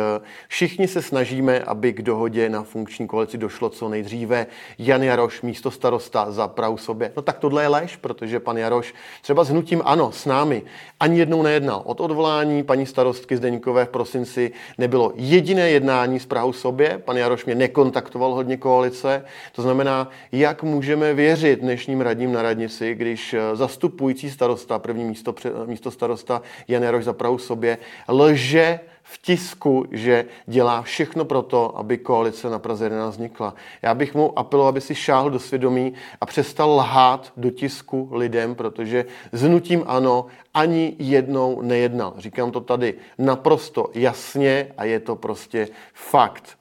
Všichni 0.48 0.88
se 0.88 1.02
snažíme, 1.02 1.60
aby 1.60 1.94
k 1.94 2.02
dohodě 2.02 2.50
na 2.50 2.64
funkční 2.64 3.08
koalici 3.08 3.38
došlo 3.38 3.70
co 3.70 3.90
nejdříve. 3.90 4.46
Jan 4.80 5.04
Jaroš, 5.04 5.42
místo 5.42 5.72
starosta 5.72 6.32
za 6.32 6.48
Prahu 6.48 6.78
sobě. 6.78 7.12
No 7.16 7.22
tak 7.22 7.40
tohle 7.40 7.64
je 7.64 7.68
lež, 7.68 7.96
protože 7.96 8.40
pan 8.40 8.58
Jaroš 8.58 8.94
třeba 9.22 9.44
s 9.44 9.50
hnutím 9.50 9.82
ano, 9.86 10.12
s 10.12 10.26
námi, 10.26 10.64
ani 11.00 11.20
jednou 11.20 11.42
nejednal. 11.42 11.82
Od 11.86 12.02
odvolání 12.02 12.64
paní 12.64 12.86
starostky 12.86 13.38
Zdeňkové 13.38 13.86
v 13.86 13.90
prosinci 13.90 14.52
nebylo 14.78 15.12
jediné 15.16 15.70
jednání 15.70 16.20
s 16.20 16.26
Prahou 16.26 16.54
sobě. 16.54 17.02
Pan 17.06 17.18
Jaroš 17.18 17.46
mě 17.46 17.56
nekontaktoval 17.56 18.34
hodně 18.34 18.58
koalice. 18.58 19.26
To 19.52 19.62
znamená, 19.62 20.10
jak 20.32 20.64
můžeme 20.64 21.14
věřit 21.14 21.60
dnešním 21.60 22.02
radním 22.02 22.34
na 22.34 22.42
radnici, 22.42 22.96
když 22.96 23.36
zastupující 23.54 24.30
starosta 24.30 24.80
první 24.80 25.04
místo 25.04 25.34
místo 25.68 25.92
starosta 25.92 26.42
Jan 26.68 26.84
Jaroš 26.84 27.04
za 27.04 27.14
Prahu 27.14 27.38
sobě, 27.38 27.78
lže 28.08 28.80
v 29.04 29.18
tisku, 29.18 29.86
že 29.92 30.26
dělá 30.46 30.82
všechno 30.82 31.26
pro 31.26 31.42
to, 31.42 31.78
aby 31.78 31.98
koalice 31.98 32.50
na 32.50 32.60
Praze 32.60 32.86
11 32.86 33.14
vznikla. 33.14 33.56
Já 33.82 33.94
bych 33.94 34.16
mu 34.16 34.40
apeloval, 34.40 34.70
aby 34.70 34.82
si 34.82 34.96
šáhl 34.96 35.30
do 35.30 35.40
svědomí 35.40 35.94
a 36.22 36.26
přestal 36.26 36.72
lhát 36.72 37.34
do 37.38 37.50
tisku 37.50 38.10
lidem, 38.12 38.56
protože 38.56 39.06
s 39.32 39.44
nutím 39.44 39.84
ano 39.88 40.26
ani 40.54 40.96
jednou 41.00 41.62
nejednal. 41.62 42.14
Říkám 42.18 42.52
to 42.52 42.62
tady 42.62 42.94
naprosto 43.18 43.90
jasně 43.94 44.68
a 44.78 44.84
je 44.84 45.00
to 45.00 45.16
prostě 45.16 45.68
fakt. 45.94 46.58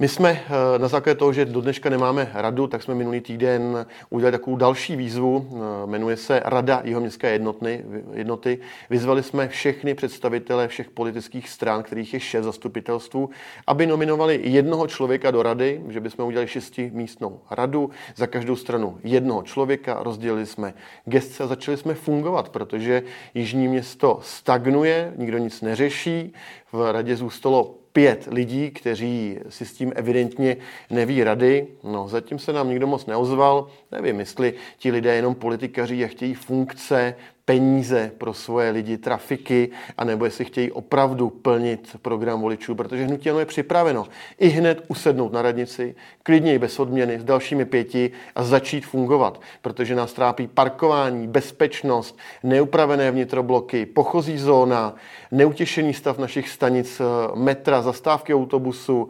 My 0.00 0.08
jsme 0.08 0.30
eh, 0.30 0.78
na 0.78 0.88
základě 0.88 1.18
toho, 1.18 1.32
že 1.32 1.44
do 1.44 1.60
dneška 1.60 1.90
nemáme 1.90 2.30
radu, 2.34 2.66
tak 2.66 2.82
jsme 2.82 2.94
minulý 2.94 3.20
týden 3.20 3.86
udělali 4.10 4.32
takovou 4.32 4.56
další 4.56 4.96
výzvu, 4.96 5.48
eh, 5.50 5.86
jmenuje 5.86 6.16
se 6.16 6.42
Rada 6.44 6.82
městské 6.98 7.32
jednoty. 7.32 7.84
jednoty. 8.12 8.58
Vyzvali 8.90 9.22
jsme 9.22 9.48
všechny 9.48 9.94
představitele 9.94 10.68
všech 10.68 10.90
politických 10.90 11.48
stran, 11.48 11.82
kterých 11.82 12.14
je 12.14 12.20
šest 12.20 12.44
zastupitelství, 12.44 13.26
aby 13.66 13.86
nominovali 13.86 14.40
jednoho 14.42 14.86
člověka 14.86 15.30
do 15.30 15.42
rady, 15.42 15.82
že 15.88 16.00
bychom 16.00 16.26
udělali 16.26 16.48
šestimístnou 16.48 17.40
radu, 17.50 17.90
za 18.16 18.26
každou 18.26 18.56
stranu 18.56 18.98
jednoho 19.04 19.42
člověka, 19.42 20.02
rozdělili 20.02 20.46
jsme 20.46 20.74
gestce 21.04 21.44
a 21.44 21.46
začali 21.46 21.76
jsme 21.76 21.94
fungovat, 21.94 22.48
protože 22.48 23.02
Jižní 23.34 23.68
město 23.68 24.18
stagnuje, 24.22 25.12
nikdo 25.16 25.38
nic 25.38 25.60
neřeší, 25.62 26.32
v 26.72 26.92
radě 26.92 27.16
zůstalo 27.16 27.74
pět 27.98 28.28
lidí, 28.30 28.70
kteří 28.70 29.38
si 29.48 29.66
s 29.66 29.72
tím 29.72 29.92
evidentně 29.96 30.56
neví 30.90 31.24
rady. 31.24 31.66
No, 31.84 32.08
zatím 32.08 32.38
se 32.38 32.52
nám 32.52 32.68
nikdo 32.68 32.86
moc 32.86 33.06
neozval. 33.06 33.66
Nevím, 33.92 34.20
jestli 34.20 34.54
ti 34.78 34.90
lidé 34.90 35.14
jenom 35.14 35.34
politikaří 35.34 36.04
a 36.04 36.08
chtějí 36.08 36.34
funkce, 36.34 37.14
peníze 37.48 38.12
pro 38.18 38.34
svoje 38.34 38.70
lidi, 38.70 38.98
trafiky, 38.98 39.70
anebo 39.98 40.24
jestli 40.24 40.44
chtějí 40.44 40.72
opravdu 40.72 41.30
plnit 41.30 41.96
program 42.02 42.40
voličů, 42.40 42.74
protože 42.74 43.04
hnutí 43.04 43.30
ano 43.30 43.38
je 43.38 43.46
připraveno 43.46 44.06
i 44.38 44.48
hned 44.48 44.84
usednout 44.88 45.32
na 45.32 45.42
radnici, 45.42 45.94
klidně 46.22 46.54
i 46.54 46.58
bez 46.58 46.80
odměny, 46.80 47.20
s 47.20 47.24
dalšími 47.24 47.64
pěti 47.64 48.10
a 48.34 48.42
začít 48.42 48.86
fungovat, 48.86 49.40
protože 49.62 49.94
nás 49.94 50.12
trápí 50.12 50.46
parkování, 50.46 51.28
bezpečnost, 51.28 52.18
neupravené 52.42 53.10
vnitrobloky, 53.10 53.86
pochozí 53.86 54.38
zóna, 54.38 54.94
neutěšený 55.30 55.94
stav 55.94 56.18
našich 56.18 56.48
stanic 56.48 57.00
eh, 57.00 57.04
metra, 57.34 57.82
zastávky 57.82 58.34
autobusu, 58.34 59.08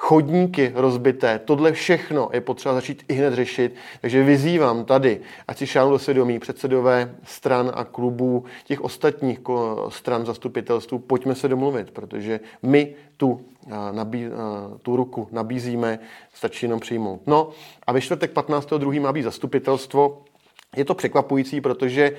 chodníky 0.00 0.72
rozbité, 0.74 1.40
tohle 1.44 1.72
všechno 1.72 2.30
je 2.32 2.40
potřeba 2.40 2.74
začít 2.74 3.04
i 3.08 3.14
hned 3.14 3.34
řešit. 3.34 3.74
Takže 4.00 4.22
vyzývám 4.24 4.84
tady, 4.84 5.20
ať 5.48 5.58
si 5.58 5.66
šáhnou 5.66 5.92
do 5.92 5.98
svědomí 5.98 6.38
předsedové 6.38 7.14
stran 7.24 7.72
a 7.74 7.84
klubů 7.84 8.44
těch 8.64 8.80
ostatních 8.80 9.40
stran 9.88 10.26
zastupitelství, 10.26 10.98
pojďme 10.98 11.34
se 11.34 11.48
domluvit, 11.48 11.90
protože 11.90 12.40
my 12.62 12.94
tu, 13.16 13.40
nabí, 13.92 14.26
tu 14.82 14.96
ruku 14.96 15.28
nabízíme, 15.32 15.98
stačí 16.34 16.66
jenom 16.66 16.80
přijmout. 16.80 17.20
No 17.26 17.50
a 17.86 17.92
ve 17.92 18.00
čtvrtek 18.00 18.34
15.2. 18.34 19.00
má 19.00 19.12
být 19.12 19.22
zastupitelstvo. 19.22 20.22
Je 20.76 20.84
to 20.84 20.94
překvapující, 20.94 21.60
protože 21.60 22.12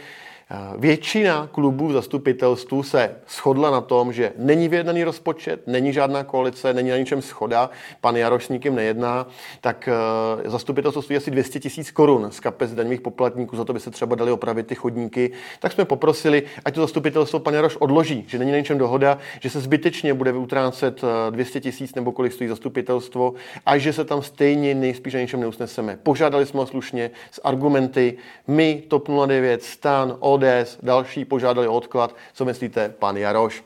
Většina 0.78 1.50
klubů 1.52 1.88
v 1.88 1.92
zastupitelstvu 1.92 2.84
se 2.84 3.16
shodla 3.30 3.72
na 3.72 3.82
tom, 3.82 4.14
že 4.14 4.34
není 4.38 4.70
vyjednaný 4.70 5.04
rozpočet, 5.04 5.68
není 5.68 5.94
žádná 5.94 6.24
koalice, 6.24 6.74
není 6.74 6.90
na 6.90 6.98
ničem 6.98 7.22
schoda, 7.22 7.70
pan 8.02 8.16
Jaroš 8.16 8.46
s 8.46 8.50
nikým 8.50 8.76
nejedná, 8.76 9.28
tak 9.62 9.90
eh, 9.92 10.50
zastupitelstvo 10.50 11.02
stojí 11.02 11.18
asi 11.18 11.32
200 11.32 11.60
tisíc 11.60 11.92
korun 11.92 12.28
z 12.32 12.40
kapes 12.40 12.72
daňových 12.72 13.02
poplatníků, 13.02 13.56
za 13.56 13.66
to 13.66 13.74
by 13.74 13.80
se 13.80 13.92
třeba 13.92 14.16
dali 14.16 14.32
opravit 14.32 14.68
ty 14.68 14.76
chodníky. 14.76 15.32
Tak 15.60 15.72
jsme 15.72 15.86
poprosili, 15.86 16.44
ať 16.66 16.76
to 16.76 16.82
zastupitelstvo 16.82 17.40
pan 17.40 17.54
Jaroš 17.54 17.76
odloží, 17.76 18.24
že 18.28 18.40
není 18.40 18.52
na 18.52 18.58
ničem 18.58 18.78
dohoda, 18.78 19.18
že 19.40 19.50
se 19.50 19.60
zbytečně 19.60 20.14
bude 20.14 20.34
utrácet 20.34 21.02
200 21.30 21.58
eh, 21.58 21.62
tisíc 21.62 21.96
nebo 21.96 22.12
kolik 22.12 22.34
stojí 22.34 22.48
zastupitelstvo 22.48 23.34
a 23.66 23.78
že 23.78 23.94
se 23.94 24.06
tam 24.06 24.22
stejně 24.22 24.76
nejspíš 24.76 25.14
na 25.14 25.20
ničem 25.20 25.40
neusneseme. 25.40 25.98
Požádali 26.04 26.46
jsme 26.46 26.60
ho 26.60 26.66
slušně 26.66 27.12
s 27.32 27.42
argumenty, 27.44 28.18
my, 28.48 28.84
TOP 28.88 29.10
09, 29.28 29.64
STAN, 29.64 30.18
od 30.20 30.41
ODS, 30.42 30.78
další 30.84 31.26
požádali 31.26 31.68
o 31.68 31.74
odklad. 31.74 32.16
Co 32.34 32.46
myslíte, 32.46 32.90
pan 33.00 33.18
Jaroš? 33.18 33.64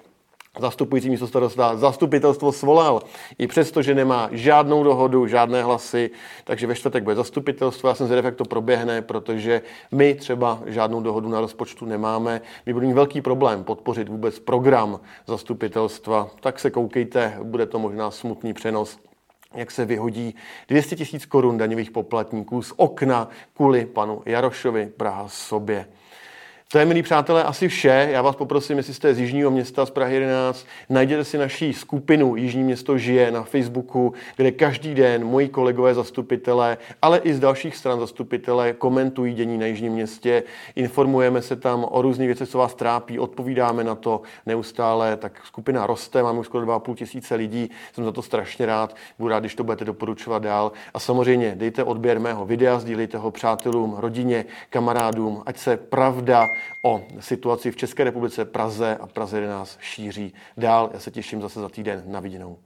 zastupující 0.60 1.10
místo 1.10 1.28
starosta 1.28 1.76
zastupitelstvo 1.76 2.52
svolal. 2.52 3.02
I 3.38 3.48
přesto, 3.48 3.82
že 3.82 3.96
nemá 3.96 4.30
žádnou 4.32 4.84
dohodu, 4.84 5.28
žádné 5.28 5.64
hlasy, 5.64 6.10
takže 6.44 6.68
ve 6.68 6.76
čtvrtek 6.76 7.04
bude 7.04 7.16
zastupitelstvo. 7.16 7.90
Já 7.90 7.96
jsem 7.96 8.06
zvědav, 8.08 8.26
jak 8.26 8.36
to 8.36 8.46
proběhne, 8.46 9.02
protože 9.02 9.62
my 9.92 10.14
třeba 10.14 10.62
žádnou 10.66 11.02
dohodu 11.02 11.30
na 11.30 11.42
rozpočtu 11.42 11.86
nemáme. 11.86 12.42
My 12.66 12.74
budeme 12.74 12.88
mít 12.88 12.96
velký 12.96 13.22
problém 13.22 13.64
podpořit 13.64 14.10
vůbec 14.10 14.40
program 14.40 15.00
zastupitelstva. 15.28 16.30
Tak 16.40 16.60
se 16.60 16.70
koukejte, 16.70 17.38
bude 17.44 17.66
to 17.66 17.80
možná 17.80 18.12
smutný 18.12 18.54
přenos 18.54 19.00
jak 19.56 19.72
se 19.72 19.86
vyhodí 19.86 20.36
200 20.68 20.96
tisíc 20.96 21.26
korun 21.26 21.58
daňových 21.58 21.92
poplatníků 21.92 22.62
z 22.62 22.74
okna 22.76 23.30
kvůli 23.54 23.86
panu 23.86 24.22
Jarošovi 24.26 24.86
Praha 24.98 25.28
sobě. 25.28 25.86
To 26.72 26.80
je, 26.80 26.86
milí 26.86 27.04
přátelé, 27.04 27.44
asi 27.44 27.68
vše. 27.68 28.08
Já 28.12 28.22
vás 28.22 28.36
poprosím, 28.36 28.78
jestli 28.78 28.94
jste 28.94 29.14
z 29.14 29.20
Jižního 29.20 29.52
města, 29.52 29.86
z 29.86 29.90
Prahy 29.90 30.14
11, 30.14 30.66
najděte 30.90 31.24
si 31.24 31.38
naší 31.38 31.74
skupinu 31.74 32.36
Jižní 32.36 32.64
město 32.64 32.98
žije 32.98 33.32
na 33.32 33.44
Facebooku, 33.44 34.14
kde 34.36 34.52
každý 34.52 34.96
den 34.96 35.26
moji 35.26 35.50
kolegové 35.50 35.94
zastupitelé, 35.94 36.78
ale 37.02 37.18
i 37.18 37.34
z 37.34 37.40
dalších 37.40 37.76
stran 37.76 38.00
zastupitelé 38.00 38.74
komentují 38.74 39.34
dění 39.34 39.58
na 39.58 39.66
Jižním 39.66 39.94
městě. 39.94 40.44
Informujeme 40.76 41.42
se 41.42 41.56
tam 41.56 41.86
o 41.90 42.02
různých 42.02 42.28
věcech, 42.28 42.50
co 42.50 42.58
vás 42.58 42.76
trápí, 42.76 43.20
odpovídáme 43.20 43.84
na 43.84 43.96
to 43.96 44.22
neustále. 44.46 45.18
Tak 45.18 45.42
skupina 45.46 45.88
roste, 45.88 46.24
máme 46.24 46.40
už 46.40 46.46
skoro 46.46 46.66
2,5 46.66 46.96
tisíce 46.96 47.36
lidí, 47.36 47.70
jsem 47.94 48.04
za 48.04 48.12
to 48.12 48.22
strašně 48.22 48.66
rád. 48.66 48.96
Budu 49.20 49.30
rád, 49.30 49.40
když 49.40 49.56
to 49.56 49.64
budete 49.64 49.86
doporučovat 49.86 50.44
dál. 50.44 50.72
A 50.94 51.00
samozřejmě 51.00 51.54
dejte 51.58 51.84
odběr 51.84 52.20
mého 52.20 52.46
videa, 52.46 52.80
sdílejte 52.80 53.18
ho 53.18 53.32
přátelům, 53.32 53.96
rodině, 53.98 54.46
kamarádům, 54.70 55.44
ať 55.46 55.58
se 55.58 55.78
pravda 55.78 56.48
o 56.82 57.04
situaci 57.20 57.72
v 57.72 57.76
České 57.76 58.04
republice, 58.04 58.46
Praze 58.46 58.98
a 58.98 59.08
Praze 59.08 59.48
nás 59.48 59.78
šíří 59.82 60.34
dál. 60.58 60.90
Já 60.94 61.00
se 61.00 61.12
těším 61.12 61.42
zase 61.42 61.60
za 61.60 61.70
týden 61.70 62.04
na 62.06 62.20
viděnou. 62.20 62.58